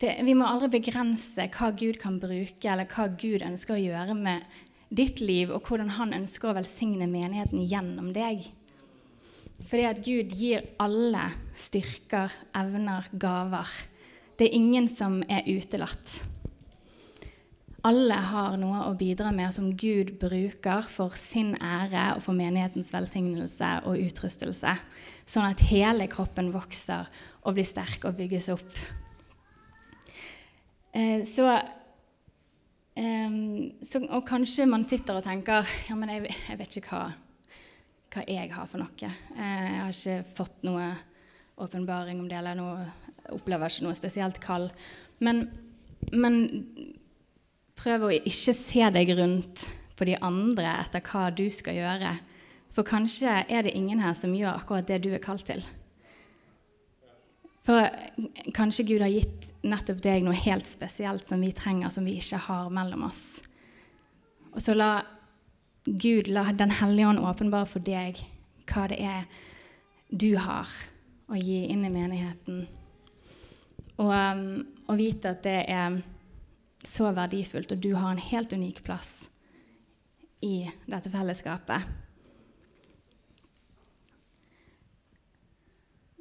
Det, 0.00 0.14
vi 0.24 0.32
må 0.32 0.46
aldri 0.48 0.70
begrense 0.78 1.44
hva 1.52 1.66
Gud 1.76 1.98
kan 2.00 2.14
bruke, 2.16 2.64
eller 2.64 2.88
hva 2.88 3.04
Gud 3.12 3.44
ønsker 3.44 3.74
å 3.74 3.82
gjøre 3.82 4.14
med 4.16 4.46
ditt 4.88 5.20
liv, 5.20 5.52
og 5.52 5.68
hvordan 5.68 5.92
han 5.98 6.14
ønsker 6.16 6.48
å 6.48 6.54
velsigne 6.56 7.04
menigheten 7.04 7.60
gjennom 7.68 8.08
deg. 8.16 8.46
Fordi 9.68 9.84
at 9.90 10.00
Gud 10.00 10.32
gir 10.32 10.64
alle 10.80 11.26
styrker, 11.52 12.32
evner, 12.56 13.12
gaver. 13.12 13.68
Det 14.40 14.48
er 14.48 14.56
ingen 14.56 14.88
som 14.88 15.20
er 15.28 15.44
utelatt. 15.44 16.22
Alle 17.86 18.16
har 18.28 18.58
noe 18.60 18.82
å 18.90 18.96
bidra 18.98 19.30
med 19.32 19.54
som 19.56 19.70
Gud 19.72 20.12
bruker 20.20 20.84
for 20.92 21.14
sin 21.16 21.54
ære 21.64 22.10
og 22.18 22.24
for 22.26 22.36
menighetens 22.36 22.90
velsignelse 22.92 23.70
og 23.88 24.02
utrustelse, 24.02 24.74
sånn 25.24 25.48
at 25.48 25.62
hele 25.70 26.04
kroppen 26.12 26.50
vokser 26.52 27.08
og 27.40 27.56
blir 27.56 27.64
sterk 27.64 28.04
og 28.04 28.18
bygges 28.18 28.50
opp. 28.52 28.82
Eh, 30.92 31.24
så, 31.24 31.46
eh, 33.00 33.40
så, 33.86 34.04
Og 34.10 34.28
kanskje 34.28 34.68
man 34.68 34.84
sitter 34.84 35.16
og 35.16 35.24
tenker 35.24 35.64
ja, 35.88 35.96
men 35.96 36.10
jeg, 36.10 36.36
jeg 36.50 36.60
vet 36.60 36.76
ikke 36.82 36.92
hva, 36.92 37.04
hva, 38.12 38.28
jeg 38.28 38.52
har 38.52 38.68
for 38.68 38.82
noe. 38.82 39.12
Eh, 39.38 39.66
jeg 39.70 39.80
har 39.80 39.96
ikke 39.96 40.36
fått 40.36 40.64
noe 40.68 40.92
åpenbaring 41.56 42.20
om 42.20 42.28
det, 42.28 42.36
eller 42.42 42.60
noe, 42.60 42.90
opplever 43.32 43.72
ikke 43.72 43.88
noe 43.88 43.96
spesielt 43.96 44.40
kall. 44.42 44.68
Men, 45.24 45.46
men 46.12 46.42
prøv 47.80 48.06
å 48.06 48.14
ikke 48.14 48.54
se 48.56 48.88
deg 48.92 49.12
rundt 49.18 49.66
på 49.96 50.08
de 50.08 50.16
andre 50.24 50.76
etter 50.82 51.04
hva 51.04 51.28
du 51.32 51.46
skal 51.52 51.78
gjøre. 51.78 52.14
For 52.76 52.86
kanskje 52.86 53.42
er 53.48 53.66
det 53.66 53.76
ingen 53.76 54.02
her 54.02 54.14
som 54.16 54.34
gjør 54.36 54.60
akkurat 54.60 54.88
det 54.88 55.00
du 55.04 55.10
er 55.14 55.22
kalt 55.22 55.46
til. 55.48 55.64
For 57.66 57.88
kanskje 58.56 58.86
Gud 58.88 59.04
har 59.04 59.12
gitt 59.12 59.48
nettopp 59.66 60.00
deg 60.02 60.24
noe 60.24 60.36
helt 60.38 60.68
spesielt 60.68 61.28
som 61.28 61.42
vi 61.44 61.52
trenger, 61.56 61.92
som 61.92 62.06
vi 62.08 62.16
ikke 62.20 62.40
har 62.46 62.70
mellom 62.72 63.04
oss. 63.10 63.42
Og 64.54 64.62
så 64.64 64.74
la 64.74 65.00
Gud, 65.84 66.28
la 66.28 66.52
Den 66.52 66.72
hellige 66.76 67.08
ånd 67.08 67.22
åpenbare 67.24 67.68
for 67.68 67.80
deg 67.80 68.18
hva 68.70 68.86
det 68.90 68.98
er 69.00 69.24
du 70.10 70.36
har 70.36 70.68
å 71.30 71.38
gi 71.38 71.64
inn 71.70 71.84
i 71.86 71.92
menigheten. 71.92 72.64
Og, 74.00 74.10
um, 74.10 74.66
og 74.88 74.98
vite 74.98 75.32
at 75.32 75.42
det 75.44 75.58
er 75.70 76.00
så 76.84 77.10
verdifullt, 77.16 77.72
og 77.74 77.82
du 77.82 77.92
har 77.94 78.12
en 78.12 78.22
helt 78.30 78.52
unik 78.52 78.82
plass 78.86 79.30
i 80.40 80.70
dette 80.88 81.10
fellesskapet. 81.12 81.88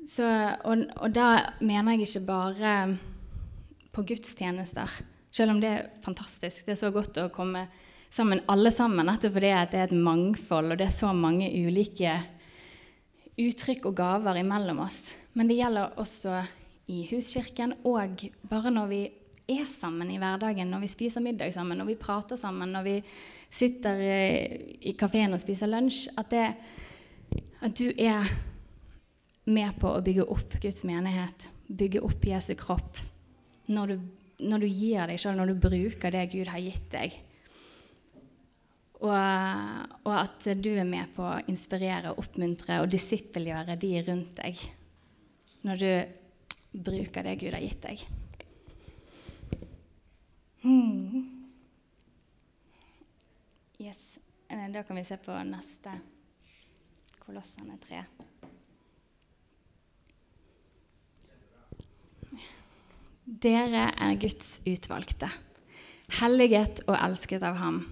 Så, 0.09 0.25
og, 0.65 0.83
og 0.97 1.13
da 1.13 1.29
mener 1.61 1.95
jeg 1.95 2.07
ikke 2.07 2.25
bare 2.27 2.73
på 3.93 4.03
gudstjenester, 4.09 4.89
selv 5.31 5.53
om 5.53 5.61
det 5.61 5.69
er 5.69 5.87
fantastisk. 6.03 6.65
Det 6.65 6.73
er 6.73 6.81
så 6.81 6.91
godt 6.93 7.21
å 7.21 7.29
komme 7.33 7.67
sammen, 8.09 8.41
alle 8.49 8.71
sammen, 8.73 9.05
nettopp 9.05 9.37
fordi 9.37 9.53
det 9.71 9.79
er 9.79 9.87
et 9.87 9.95
mangfold, 9.95 10.73
og 10.73 10.81
det 10.81 10.89
er 10.89 10.95
så 10.95 11.13
mange 11.15 11.49
ulike 11.53 12.17
uttrykk 13.39 13.85
og 13.87 13.99
gaver 13.99 14.41
imellom 14.41 14.81
oss. 14.83 15.13
Men 15.37 15.47
det 15.47 15.59
gjelder 15.59 15.99
også 16.01 16.41
i 16.89 17.03
huskirken, 17.11 17.77
og 17.87 18.25
bare 18.49 18.73
når 18.73 18.89
vi 18.89 19.03
er 19.49 19.69
sammen 19.71 20.11
i 20.13 20.19
hverdagen, 20.21 20.69
når 20.71 20.83
vi 20.85 20.91
spiser 20.91 21.23
middag 21.23 21.53
sammen, 21.55 21.79
når 21.79 21.91
vi 21.91 21.99
prater 21.99 22.39
sammen, 22.39 22.71
når 22.73 22.85
vi 22.85 22.95
sitter 23.49 24.01
i 24.01 24.93
kafeen 24.97 25.33
og 25.33 25.41
spiser 25.41 25.71
lunsj, 25.71 26.07
at, 26.19 26.33
det, 26.33 27.41
at 27.65 27.75
du 27.77 27.89
er 27.95 28.29
med 29.49 29.79
på 29.81 29.91
å 29.91 30.03
bygge 30.05 30.27
opp 30.29 30.59
Guds 30.61 30.85
menighet, 30.87 31.49
bygge 31.67 32.03
opp 32.05 32.27
Jesu 32.29 32.53
kropp, 32.59 32.99
når 33.73 33.93
du, 33.93 33.97
når 34.45 34.63
du 34.65 34.69
gir 34.69 35.09
deg 35.09 35.21
sjøl, 35.21 35.37
når 35.39 35.53
du 35.53 35.65
bruker 35.67 36.13
det 36.13 36.29
Gud 36.33 36.51
har 36.51 36.61
gitt 36.63 36.87
deg. 36.93 37.17
Og, 38.99 39.15
og, 40.03 40.11
at 40.11 40.49
du 40.59 40.73
er 40.73 40.87
med 40.87 41.13
på 41.15 41.23
å 41.23 41.37
inspirere, 41.47 42.17
oppmuntre 42.19 42.81
og 42.83 42.89
disippelgjøre 42.91 43.77
de 43.79 43.93
rundt 44.09 44.41
deg 44.41 44.65
når 45.67 45.79
du 45.79 45.91
bruker 46.85 47.25
det 47.25 47.37
Gud 47.39 47.55
har 47.55 47.63
gitt 47.63 47.81
deg. 47.83 48.03
Hmm. 50.61 51.25
Yes. 53.77 54.19
Eh, 54.47 54.69
da 54.69 54.83
kan 54.83 54.95
vi 54.95 55.05
se 55.05 55.17
på 55.17 55.43
neste 55.43 55.93
Kolossene 57.19 57.77
3. 57.87 58.03
Dere 63.29 63.91
er 63.93 64.17
Guds 64.17 64.63
utvalgte, 64.65 65.29
helliget 66.19 66.81
og 66.87 66.95
elsket 66.97 67.45
av 67.45 67.59
ham. 67.61 67.83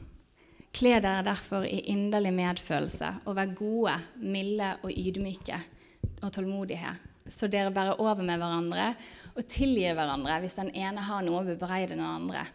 Kle 0.74 0.96
dere 0.98 1.22
derfor 1.26 1.64
i 1.66 1.84
inderlig 1.94 2.34
medfølelse 2.36 3.12
og 3.30 3.38
vær 3.38 3.54
gode, 3.56 3.94
milde 4.18 4.74
og 4.82 4.90
ydmyke 4.92 5.60
og 6.24 6.34
tålmodige, 6.34 6.96
så 7.30 7.48
dere 7.52 7.72
bærer 7.76 8.02
over 8.02 8.26
med 8.26 8.42
hverandre 8.42 8.92
og 9.36 9.46
tilgir 9.46 9.94
hverandre 9.94 10.42
hvis 10.42 10.58
den 10.58 10.74
ene 10.74 11.06
har 11.06 11.22
noe 11.26 11.44
å 11.44 11.48
bebreide 11.48 11.94
den 11.94 12.04
andre. 12.06 12.48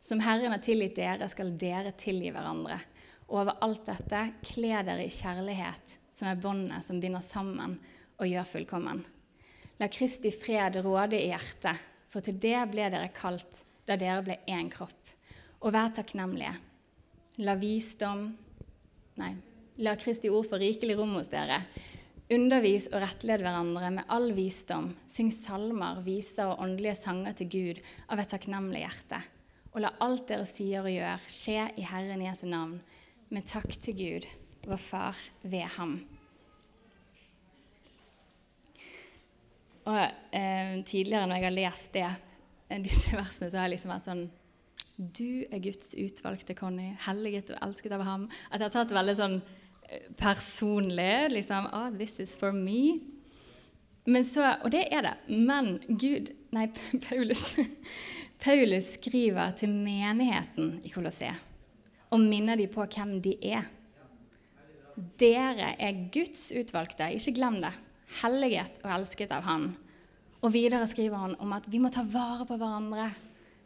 Som 0.00 0.20
Herren 0.20 0.52
har 0.52 0.62
tilgitt 0.62 0.96
dere, 0.96 1.26
skal 1.28 1.56
dere 1.58 1.92
tilgi 1.98 2.30
hverandre. 2.30 2.78
Og 3.28 3.42
over 3.42 3.58
alt 3.64 3.84
dette, 3.88 4.22
kle 4.46 4.82
dere 4.86 5.04
i 5.04 5.12
kjærlighet, 5.12 5.96
som 6.14 6.30
er 6.30 6.42
båndet 6.42 6.86
som 6.86 7.00
binder 7.02 7.24
sammen 7.24 7.76
og 8.18 8.26
gjør 8.30 8.46
fullkommen. 8.52 9.02
La 9.78 9.90
Kristi 9.90 10.30
fred 10.34 10.78
råde 10.82 11.18
i 11.18 11.28
hjertet, 11.30 11.82
for 12.08 12.24
til 12.24 12.38
det 12.40 12.56
ble 12.70 12.88
dere 12.90 13.10
kalt 13.14 13.64
da 13.86 13.98
dere 13.98 14.24
ble 14.26 14.38
én 14.50 14.70
kropp. 14.72 15.12
Og 15.62 15.74
vær 15.74 15.90
takknemlige. 15.94 16.54
La 17.42 17.54
visdom 17.58 18.28
Nei, 19.18 19.32
la 19.82 19.96
Kristi 19.98 20.30
ord 20.30 20.46
få 20.46 20.60
rikelig 20.62 20.94
rom 20.98 21.16
hos 21.18 21.30
dere. 21.32 21.56
Undervis 22.30 22.86
og 22.92 23.00
rettled 23.02 23.42
hverandre 23.42 23.88
med 23.96 24.12
all 24.14 24.30
visdom. 24.36 24.92
Syng 25.10 25.32
salmer, 25.34 25.98
viser 26.06 26.52
og 26.52 26.62
åndelige 26.62 26.94
sanger 27.00 27.34
til 27.34 27.50
Gud 27.50 27.82
av 28.06 28.22
et 28.22 28.30
takknemlig 28.30 28.84
hjerte 28.84 29.18
og 29.78 29.84
la 29.84 29.92
alt 30.02 30.26
dere 30.26 30.46
sier 30.48 30.82
og 30.82 30.90
gjør, 30.90 31.26
skje 31.30 31.68
i 31.78 31.84
Herren 31.86 32.22
Jesu 32.24 32.48
navn, 32.50 32.80
med 33.30 33.44
takk 33.46 33.70
til 33.78 33.94
Gud, 33.94 34.24
vår 34.66 34.80
Far, 34.82 35.20
ved 35.46 35.68
ham. 35.76 35.92
Og 39.86 40.00
eh, 40.34 40.80
Tidligere 40.82 41.28
når 41.30 41.38
jeg 41.38 41.46
har 41.46 41.54
lest 41.54 41.94
det, 41.94 42.08
eh, 42.66 42.82
disse 42.82 43.14
versene, 43.14 43.52
så 43.52 43.60
har 43.60 43.68
jeg 43.68 43.76
liksom 43.76 43.94
vært 43.94 44.10
sånn 44.10 44.24
Du 44.98 45.46
er 45.46 45.62
Guds 45.62 45.94
utvalgte 45.94 46.58
Conny, 46.58 46.90
helliget 47.06 47.54
og 47.54 47.62
elsket 47.68 47.94
av 47.94 48.02
ham. 48.02 48.26
At 48.50 48.58
jeg 48.58 48.66
har 48.66 48.74
tatt 48.80 48.96
veldig 48.98 49.14
sånn 49.20 49.38
eh, 49.38 50.10
personlig 50.18 51.36
liksom, 51.36 51.70
oh, 51.70 51.86
This 51.94 52.18
is 52.26 52.34
for 52.34 52.50
me. 52.50 52.98
Men 54.10 54.26
Så, 54.26 54.42
og 54.42 54.74
det 54.74 54.88
er 54.90 55.06
det. 55.06 55.16
Men 55.38 55.76
Gud 55.86 56.34
Nei, 56.50 56.66
Paulus 57.06 57.52
Paulus 58.38 58.92
skriver 58.94 59.52
til 59.58 59.72
menigheten 59.74 60.78
i 60.86 60.92
Kolosseet 60.92 61.44
og 62.14 62.22
minner 62.22 62.56
dem 62.56 62.70
på 62.72 62.84
hvem 62.88 63.18
de 63.24 63.34
er. 63.44 63.66
Dere 65.20 65.74
er 65.76 65.98
Guds 66.14 66.48
utvalgte, 66.56 67.10
ikke 67.14 67.34
glem 67.36 67.58
det. 67.62 67.74
Helliget 68.22 68.78
og 68.80 68.94
elsket 68.94 69.34
av 69.36 69.44
Han. 69.44 69.68
Og 70.38 70.54
videre 70.54 70.86
skriver 70.88 71.18
han 71.18 71.34
om 71.42 71.52
at 71.56 71.66
vi 71.68 71.80
må 71.82 71.90
ta 71.92 72.04
vare 72.06 72.46
på 72.46 72.56
hverandre. 72.56 73.08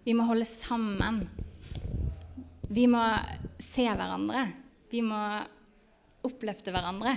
Vi 0.02 0.14
må 0.16 0.24
holde 0.26 0.48
sammen. 0.48 1.20
Vi 2.72 2.86
må 2.90 3.02
se 3.60 3.84
hverandre. 3.86 4.46
Vi 4.90 5.04
må 5.04 5.20
oppløfte 6.24 6.72
hverandre. 6.72 7.14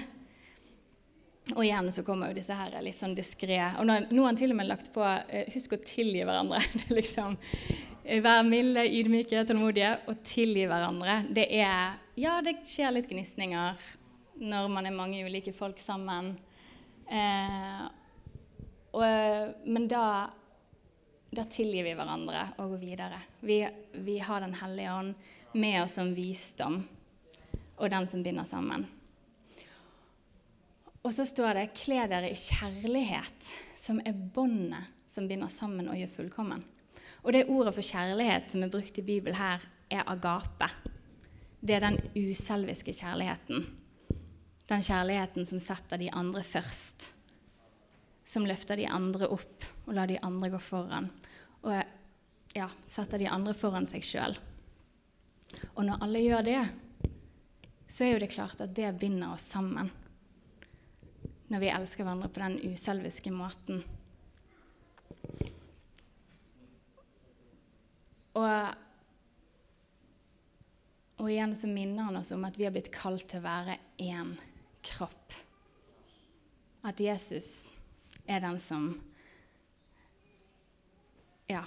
Og 1.53 1.61
igjen 1.61 1.91
så 1.93 2.01
kommer 2.05 2.31
jo 2.31 2.39
disse 2.39 2.55
her 2.57 2.73
litt 2.81 2.97
sånn 2.97 3.13
diskré. 3.17 3.59
Og 3.77 3.85
nå, 3.85 3.99
har 4.09 4.31
han 4.31 4.39
til 4.39 4.53
og 4.53 4.57
med 4.57 4.69
lagt 4.69 4.89
på 4.95 5.03
eh, 5.05 5.45
'husk 5.53 5.75
å 5.77 5.83
tilgi 5.83 6.23
hverandre'. 6.25 6.63
Er 6.87 6.95
liksom 6.97 7.37
eh, 8.03 8.21
Vær 8.25 8.41
milde, 8.47 8.81
ydmyke, 8.89 9.43
tålmodige 9.45 9.91
og 10.09 10.23
tilgi 10.25 10.65
hverandre. 10.65 11.19
Det 11.29 11.45
er 11.53 12.01
Ja, 12.17 12.39
det 12.41 12.63
skjer 12.65 12.95
litt 12.95 13.11
gnisninger 13.11 13.77
når 14.41 14.71
man 14.71 14.87
er 14.87 14.95
mange 14.95 15.21
ulike 15.21 15.53
folk 15.53 15.79
sammen. 15.79 16.33
Eh, 17.05 17.85
og, 18.95 19.05
men 19.67 19.87
da, 19.91 20.31
da 21.29 21.45
tilgir 21.51 21.85
vi 21.85 21.93
hverandre 21.93 22.47
og 22.57 22.73
går 22.73 22.81
videre. 22.81 23.21
Vi, 23.45 23.61
vi 23.93 24.17
har 24.19 24.41
Den 24.41 24.57
hellige 24.57 24.97
ånd 24.97 25.13
med 25.53 25.83
oss 25.83 25.99
som 25.99 26.13
visdom 26.15 26.81
og 27.75 27.89
den 27.91 28.07
som 28.07 28.23
binder 28.23 28.47
sammen. 28.47 28.87
Og 31.05 31.13
så 31.13 31.25
står 31.25 31.53
det 31.53 31.73
'kle 31.77 32.07
dere 32.09 32.31
i 32.31 32.33
kjærlighet', 32.33 33.53
som 33.77 33.99
er 34.01 34.13
båndet 34.13 34.89
som 35.07 35.27
binder 35.27 35.47
sammen 35.47 35.87
og 35.87 35.95
gjør 35.95 36.15
fullkommen. 36.15 36.63
Og 37.23 37.33
det 37.33 37.45
ordet 37.45 37.75
for 37.75 37.85
kjærlighet 37.85 38.49
som 38.51 38.63
er 38.63 38.71
brukt 38.73 38.97
i 38.97 39.05
Bibelen 39.05 39.37
her, 39.37 39.61
er 39.91 40.03
agape. 40.09 40.69
Det 41.61 41.75
er 41.75 41.79
den 41.79 41.99
uselviske 42.15 42.93
kjærligheten. 42.93 43.65
Den 44.69 44.81
kjærligheten 44.81 45.45
som 45.45 45.59
setter 45.59 45.97
de 45.97 46.09
andre 46.11 46.43
først. 46.43 47.11
Som 48.25 48.45
løfter 48.45 48.75
de 48.75 48.87
andre 48.87 49.27
opp 49.27 49.65
og 49.85 49.93
lar 49.93 50.07
de 50.07 50.17
andre 50.23 50.49
gå 50.49 50.57
foran. 50.57 51.11
Og 51.61 51.83
ja, 52.55 52.69
setter 52.87 53.17
de 53.17 53.29
andre 53.29 53.53
foran 53.53 53.85
seg 53.85 54.01
sjøl. 54.01 54.37
Og 55.75 55.85
når 55.85 56.01
alle 56.01 56.19
gjør 56.19 56.41
det, 56.41 56.65
så 57.87 58.03
er 58.03 58.13
jo 58.13 58.19
det 58.19 58.31
klart 58.33 58.61
at 58.61 58.73
det 58.75 58.99
binder 58.99 59.33
oss 59.33 59.45
sammen 59.53 59.91
når 61.47 61.61
vi 61.61 61.69
elsker 61.69 62.03
hverandre 62.03 62.29
på 62.33 62.41
den 62.41 62.57
uselviske 62.71 63.31
måten. 63.33 63.83
Og, 68.35 68.73
og, 71.21 71.27
igjen 71.29 71.55
så 71.55 71.69
minner 71.71 72.09
han 72.09 72.19
oss 72.19 72.33
om 72.35 72.43
at 72.47 72.57
vi 72.59 72.67
har 72.67 72.73
blitt 72.75 72.91
kalt 72.93 73.27
til 73.31 73.39
å 73.39 73.45
være 73.45 73.77
én 74.03 74.33
kropp. 74.85 75.37
At 76.85 76.99
Jesus 77.01 77.69
er 78.25 78.43
den 78.43 78.59
som 78.61 78.89
ja, 81.47 81.63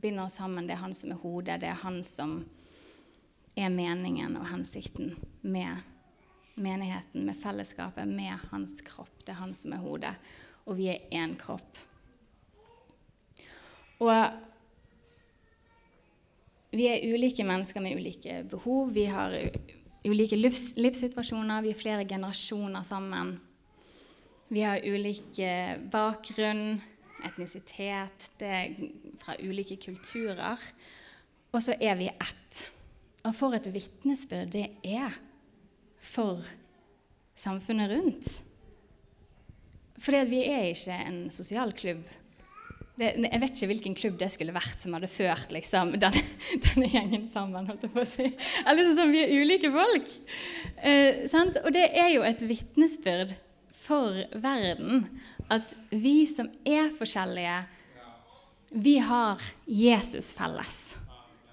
binder 0.00 0.24
oss 0.24 0.38
sammen. 0.40 0.66
Det 0.66 0.78
er 0.78 0.84
han 0.86 0.94
som 0.94 1.12
er 1.12 1.20
hodet. 1.20 1.60
Det 1.60 1.68
er 1.70 1.82
han 1.82 2.00
som 2.06 2.38
er 3.56 3.72
meningen 3.72 4.38
og 4.38 4.48
hensikten 4.50 5.14
med 5.42 5.84
menigheten, 6.56 7.26
med 7.26 7.36
fellesskapet, 7.42 8.08
med 8.08 8.38
hans 8.50 8.80
kropp. 8.86 9.12
Det 9.24 9.34
er 9.34 9.40
han 9.40 9.54
som 9.54 9.74
er 9.76 9.84
hodet. 9.84 10.14
Og 10.66 10.78
vi 10.78 10.90
er 10.92 11.06
én 11.14 11.36
kropp. 11.38 11.78
Og 14.02 14.12
vi 16.76 16.88
er 16.90 17.04
ulike 17.14 17.44
mennesker 17.46 17.80
med 17.80 17.96
ulike 17.96 18.42
behov. 18.50 18.92
Vi 18.94 19.06
har 19.08 19.32
ulike 20.06 20.36
livs 20.36 20.74
livssituasjoner. 20.76 21.62
Vi 21.64 21.72
er 21.72 21.80
flere 21.80 22.08
generasjoner 22.08 22.84
sammen. 22.84 23.36
Vi 24.48 24.62
har 24.62 24.84
ulik 24.84 25.40
bakgrunn, 25.90 26.78
etnisitet, 27.26 28.28
det 28.38 28.46
er 28.46 28.74
fra 29.22 29.34
ulike 29.42 29.78
kulturer. 29.82 30.60
Og 31.52 31.62
så 31.62 31.74
er 31.80 31.96
vi 31.98 32.10
ett. 32.12 32.60
Og 33.26 33.34
for 33.34 33.56
et 33.56 33.66
vitnesbyrd 33.72 34.52
det 34.54 34.68
er 34.84 35.16
for 36.06 36.44
samfunnet 37.36 37.90
rundt. 37.92 38.30
Fordi 40.00 40.22
vi 40.30 40.44
er 40.46 40.70
ikke 40.70 40.96
en 41.06 41.18
sosial 41.32 41.72
klubb. 41.76 42.04
Det, 42.96 43.10
jeg 43.20 43.40
vet 43.42 43.52
ikke 43.52 43.68
hvilken 43.68 43.96
klubb 43.96 44.14
det 44.20 44.30
skulle 44.32 44.54
vært 44.56 44.80
som 44.80 44.94
hadde 44.96 45.10
ført 45.12 45.50
liksom, 45.52 45.94
denne, 46.02 46.22
denne, 46.64 46.88
gjengen 46.92 47.26
sammen. 47.32 47.68
holdt 47.68 47.84
jeg 47.84 47.92
på 47.92 48.04
å 48.04 48.08
si. 48.08 48.28
Eller 48.64 48.92
sånn, 48.96 49.12
Vi 49.12 49.24
er 49.24 49.34
ulike 49.36 49.72
folk. 49.74 50.14
Eh, 50.80 51.26
og 51.34 51.72
det 51.76 51.88
er 51.92 52.12
jo 52.14 52.24
et 52.24 52.44
vitnesbyrd 52.46 53.36
for 53.86 54.22
verden 54.42 55.04
at 55.52 55.76
vi 55.92 56.24
som 56.26 56.48
er 56.66 56.88
forskjellige, 56.96 57.58
vi 58.76 58.96
har 58.98 59.42
Jesus 59.70 60.32
felles. 60.34 60.96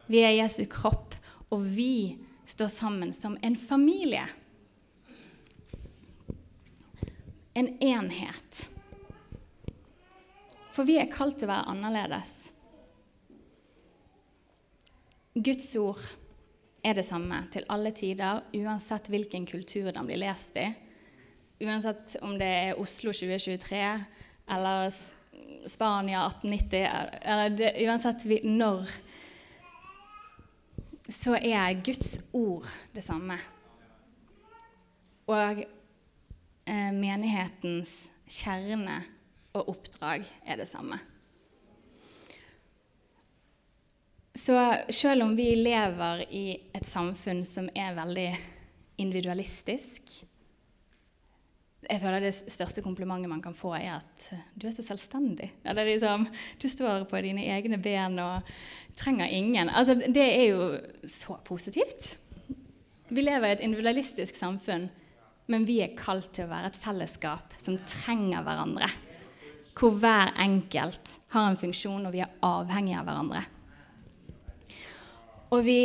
Vi 0.10 0.24
er 0.26 0.34
Jesu 0.40 0.64
kropp, 0.72 1.14
og 1.54 1.62
vi 1.76 2.18
står 2.50 2.72
sammen 2.74 3.14
som 3.14 3.38
en 3.46 3.56
familie. 3.56 4.26
En 7.54 7.70
enhet. 7.84 8.70
For 10.74 10.88
vi 10.90 10.98
er 10.98 11.12
kalt 11.12 11.38
til 11.40 11.50
å 11.50 11.54
være 11.54 11.74
annerledes. 11.74 12.34
Guds 15.34 15.70
ord 15.82 16.02
er 16.86 16.98
det 16.98 17.06
samme 17.08 17.40
til 17.54 17.66
alle 17.74 17.94
tider, 17.96 18.42
uansett 18.58 19.10
hvilken 19.10 19.46
kultur 19.50 19.92
den 19.94 20.10
blir 20.10 20.22
lest 20.22 20.58
i. 20.62 20.68
Uansett 21.64 22.18
om 22.26 22.36
det 22.38 22.50
er 22.50 22.82
Oslo 22.82 23.14
2023 23.14 23.84
eller 24.54 24.90
Spania 25.70 26.26
1890 26.28 26.88
eller 27.22 27.56
det, 27.56 27.72
Uansett 27.86 28.26
når 28.44 28.90
så 31.14 31.38
er 31.38 31.82
Guds 31.86 32.18
ord 32.34 32.68
det 32.96 33.04
samme. 33.06 33.38
Og 35.30 35.64
eh, 36.66 36.92
menighetens 36.96 37.96
kjerne 38.30 39.02
og 39.54 39.76
oppdrag 39.76 40.26
er 40.48 40.60
det 40.62 40.68
samme. 40.70 41.00
Så 44.34 44.58
selv 44.90 45.28
om 45.28 45.36
vi 45.38 45.52
lever 45.56 46.26
i 46.34 46.46
et 46.74 46.88
samfunn 46.90 47.44
som 47.46 47.68
er 47.78 47.94
veldig 47.94 48.30
individualistisk 49.02 50.16
Jeg 51.84 52.00
føler 52.00 52.24
det 52.24 52.32
største 52.34 52.82
komplimentet 52.82 53.30
man 53.30 53.42
kan 53.44 53.54
få, 53.54 53.74
er 53.76 53.98
at 54.00 54.28
du 54.56 54.70
er 54.70 54.72
så 54.72 54.86
selvstendig. 54.86 55.50
Liksom, 55.68 56.24
du 56.62 56.68
står 56.72 57.04
på 57.12 57.20
dine 57.22 57.44
egne 57.52 57.76
ben 57.78 58.16
og 58.24 58.48
trenger 58.96 59.28
ingen. 59.28 59.68
Altså, 59.68 59.98
det 60.00 60.24
er 60.24 60.46
jo 60.48 60.70
så 61.04 61.36
positivt. 61.44 62.16
Vi 63.10 63.22
lever 63.22 63.50
i 63.50 63.56
et 63.58 63.66
individualistisk 63.68 64.40
samfunn 64.40 64.88
men 65.52 65.66
vi 65.68 65.82
er 65.84 65.96
kalt 65.98 66.30
til 66.36 66.48
å 66.48 66.52
være 66.54 66.72
et 66.72 66.80
fellesskap 66.80 67.56
som 67.60 67.80
trenger 67.90 68.46
hverandre. 68.46 68.88
Hvor 69.74 69.96
hver 70.00 70.32
enkelt 70.40 71.18
har 71.34 71.50
en 71.50 71.60
funksjon, 71.60 72.06
og 72.06 72.14
vi 72.14 72.22
er 72.24 72.36
avhengige 72.46 73.02
av 73.02 73.08
hverandre. 73.10 73.44
Og 75.54 75.64
vi 75.66 75.80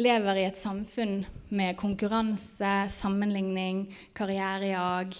lever 0.00 0.40
i 0.40 0.46
et 0.48 0.58
samfunn 0.58 1.20
med 1.54 1.78
konkurranse, 1.78 2.72
sammenligning, 2.90 3.86
karrierejag. 4.16 5.14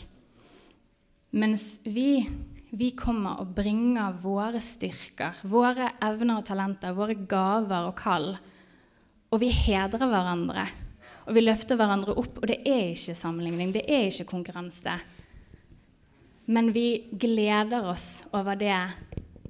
Mens 1.38 1.68
vi, 1.84 2.24
vi 2.74 2.90
kommer 2.98 3.44
og 3.44 3.52
bringer 3.54 4.16
våre 4.24 4.62
styrker, 4.64 5.38
våre 5.46 5.92
evner 6.02 6.40
og 6.40 6.48
talenter, 6.48 6.96
våre 6.96 7.14
gaver 7.14 7.90
og 7.92 7.94
kall. 8.00 8.32
Og 9.30 9.42
vi 9.42 9.52
hedrer 9.54 10.10
hverandre 10.10 10.66
og 11.24 11.34
vi 11.36 11.44
løfter 11.44 11.78
hverandre 11.80 12.16
opp. 12.20 12.40
Og 12.42 12.48
det 12.50 12.60
er 12.62 12.92
ikke 12.92 13.16
sammenligning, 13.16 13.72
det 13.74 13.84
er 13.88 14.08
ikke 14.08 14.28
konkurranse. 14.30 14.96
Men 16.46 16.72
vi 16.76 17.06
gleder 17.10 17.86
oss 17.88 18.26
over 18.36 18.58
det 18.60 18.80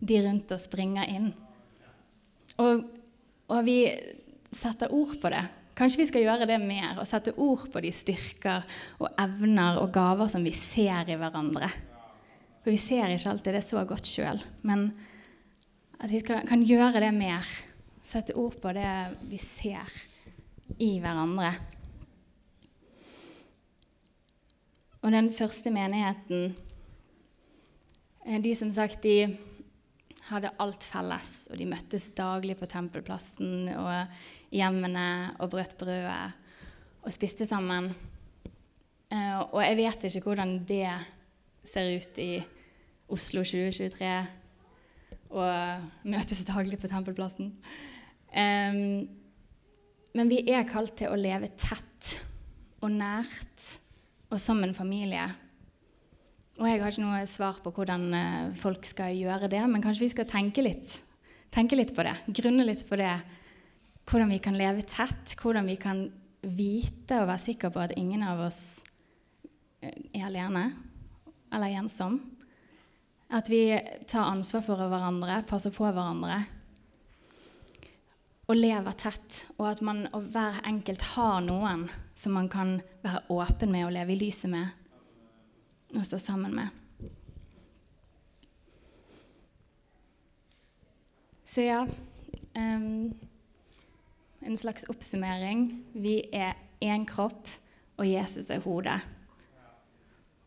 de 0.05 0.21
rundt 0.27 0.53
oss 0.55 0.69
bringer 0.71 1.09
inn. 1.11 1.33
Og 2.63 2.85
og 3.53 3.65
vi 3.67 3.79
setter 4.55 4.93
ord 4.95 5.17
på 5.21 5.31
det. 5.33 5.43
Kanskje 5.75 6.05
vi 6.05 6.09
skal 6.09 6.25
gjøre 6.25 6.49
det 6.49 6.61
mer 6.63 7.01
og 7.01 7.09
sette 7.09 7.35
ord 7.43 7.67
på 7.73 7.83
de 7.83 7.91
styrker 7.93 8.63
og 9.03 9.09
evner 9.21 9.81
og 9.83 9.91
gaver 9.95 10.31
som 10.31 10.45
vi 10.47 10.55
ser 10.55 11.11
i 11.11 11.19
hverandre. 11.19 11.69
For 12.63 12.73
vi 12.73 12.81
ser 12.81 13.13
ikke 13.13 13.35
alltid 13.35 13.59
det 13.59 13.65
så 13.67 13.83
godt 13.85 14.09
sjøl, 14.09 14.41
men 14.65 14.87
at 16.01 16.13
vi 16.13 16.21
skal, 16.23 16.45
kan 16.49 16.63
gjøre 16.65 17.03
det 17.03 17.13
mer. 17.17 17.49
Sette 18.05 18.37
ord 18.39 18.57
på 18.63 18.73
det 18.77 18.95
vi 19.29 19.41
ser 19.41 19.91
i 20.79 20.98
hverandre. 21.03 21.53
Og 25.05 25.12
den 25.12 25.29
første 25.37 25.68
menigheten 25.72 26.55
eh, 28.24 28.40
De 28.40 28.55
som 28.57 28.70
sagt, 28.72 29.03
de 29.05 29.37
hadde 30.31 30.55
alt 30.62 30.87
felles, 30.88 31.33
og 31.50 31.59
de 31.61 31.68
møttes 31.68 32.09
daglig 32.16 32.57
på 32.57 32.68
tempelplassen 32.70 33.68
og 33.77 34.55
hjemmene 34.55 35.35
og 35.42 35.50
brøt 35.53 35.77
brødet 35.77 36.33
og 37.05 37.12
spiste 37.12 37.44
sammen. 37.46 37.90
Eh, 39.12 39.37
og 39.44 39.61
jeg 39.61 39.77
vet 39.83 40.09
ikke 40.09 40.24
hvordan 40.31 40.57
det 40.64 40.88
ser 41.68 41.96
ut 41.98 42.18
i 42.22 42.33
Oslo 43.12 43.44
2023 43.44 44.14
og 45.35 46.09
møtes 46.09 46.44
daglig 46.48 46.79
på 46.81 46.88
tempelplassen. 46.88 47.53
Men 50.14 50.31
vi 50.31 50.44
er 50.50 50.66
kalt 50.68 50.94
til 50.98 51.11
å 51.11 51.18
leve 51.18 51.50
tett 51.59 52.12
og 52.85 52.92
nært 52.94 53.64
og 54.31 54.40
som 54.40 54.61
en 54.64 54.74
familie. 54.77 55.24
Og 56.59 56.68
jeg 56.68 56.81
har 56.81 56.92
ikke 56.92 57.03
noe 57.03 57.22
svar 57.27 57.59
på 57.62 57.72
hvordan 57.74 58.05
eh, 58.14 58.53
folk 58.61 58.87
skal 58.87 59.14
gjøre 59.18 59.50
det, 59.50 59.62
men 59.70 59.83
kanskje 59.83 60.05
vi 60.05 60.12
skal 60.12 60.29
tenke 60.31 60.62
litt, 60.62 61.00
tenke 61.55 61.79
litt 61.79 61.94
på 61.96 62.05
det. 62.07 62.14
Grunne 62.31 62.66
litt 62.66 62.85
på 62.87 62.98
det. 62.98 63.14
Hvordan 64.07 64.31
vi 64.31 64.40
kan 64.42 64.59
leve 64.59 64.85
tett, 64.87 65.35
hvordan 65.40 65.66
vi 65.70 65.79
kan 65.81 66.05
vite 66.44 67.22
og 67.22 67.31
være 67.31 67.42
sikre 67.42 67.72
på 67.72 67.83
at 67.83 67.94
ingen 67.98 68.22
av 68.27 68.42
oss 68.46 68.61
eh, 69.83 69.94
er 70.14 70.29
alene 70.29 70.68
eller 71.55 71.79
ensom. 71.81 72.20
At 73.35 73.48
vi 73.50 73.66
tar 74.07 74.31
ansvar 74.31 74.62
for 74.66 74.79
hverandre, 74.90 75.42
passer 75.48 75.74
på 75.74 75.87
hverandre. 75.88 76.42
Og 78.45 78.59
lever 78.59 78.97
tett, 79.01 79.45
og 79.57 79.71
at 79.71 79.81
man 79.85 80.05
og 80.13 80.27
hver 80.35 80.61
enkelt 80.69 81.03
har 81.15 81.39
noen 81.45 81.87
som 82.15 82.37
man 82.37 82.51
kan 82.53 82.77
være 83.05 83.23
åpen 83.33 83.73
med 83.73 83.87
og 83.87 83.95
leve 83.97 84.13
i 84.13 84.21
lyset 84.21 84.53
med 84.53 84.81
og 85.95 86.05
stå 86.07 86.19
sammen 86.19 86.55
med. 86.55 86.69
Så 91.45 91.63
ja 91.63 91.85
um, 92.57 93.15
En 94.45 94.59
slags 94.59 94.85
oppsummering. 94.91 95.85
Vi 95.95 96.19
er 96.33 96.53
én 96.85 97.07
kropp, 97.09 97.49
og 97.97 98.09
Jesus 98.09 98.51
er 98.51 98.61
hodet. 98.61 98.99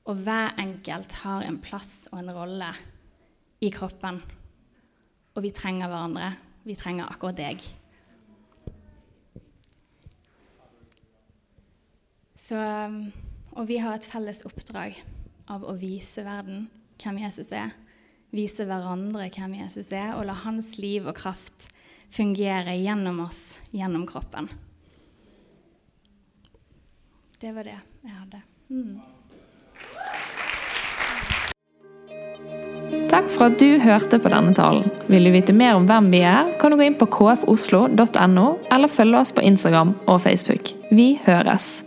Og 0.05 0.19
hver 0.21 0.53
enkelt 0.61 1.15
har 1.23 1.41
en 1.47 1.57
plass 1.57 2.05
og 2.11 2.19
en 2.19 2.29
rolle 2.35 2.67
i 3.61 3.71
kroppen. 3.73 4.21
Og 5.33 5.41
vi 5.43 5.49
trenger 5.49 5.89
hverandre. 5.89 6.29
Vi 6.63 6.75
trenger 6.77 7.09
akkurat 7.09 7.39
deg. 7.39 7.65
Så, 12.47 12.59
og 13.51 13.67
vi 13.67 13.79
har 13.83 13.97
et 13.97 14.07
felles 14.07 14.45
oppdrag 14.47 14.95
av 15.51 15.65
å 15.67 15.73
vise 15.75 16.23
verden 16.23 16.67
hvem 17.01 17.19
Jesus 17.25 17.51
er, 17.55 17.73
vise 18.31 18.63
hverandre 18.67 19.27
hvem 19.35 19.57
Jesus 19.59 19.91
er, 19.91 20.13
og 20.15 20.27
la 20.29 20.35
hans 20.45 20.77
liv 20.79 21.07
og 21.07 21.17
kraft 21.17 21.67
fungere 22.13 22.77
gjennom 22.79 23.19
oss, 23.25 23.59
gjennom 23.75 24.05
kroppen. 24.07 24.47
Det 27.37 27.51
var 27.53 27.67
det 27.67 27.75
jeg 27.75 28.15
hadde. 28.15 28.41
Mm. 28.71 28.95
Takk 33.11 33.27
for 33.31 33.49
at 33.49 33.59
du 33.59 33.77
hørte 33.83 34.19
på 34.23 34.31
denne 34.31 34.55
talen. 34.55 34.87
Vil 35.11 35.27
du 35.27 35.33
vite 35.35 35.55
mer 35.55 35.75
om 35.75 35.85
hvem 35.89 36.09
vi 36.15 36.23
er, 36.23 36.47
kan 36.61 36.71
du 36.71 36.79
gå 36.79 36.87
inn 36.87 36.97
på 36.99 37.09
kfoslo.no, 37.11 38.47
eller 38.71 38.95
følge 38.95 39.21
oss 39.21 39.35
på 39.35 39.45
Instagram 39.51 39.95
og 40.07 40.23
Facebook. 40.23 40.73
Vi 40.95 41.15
høres! 41.27 41.86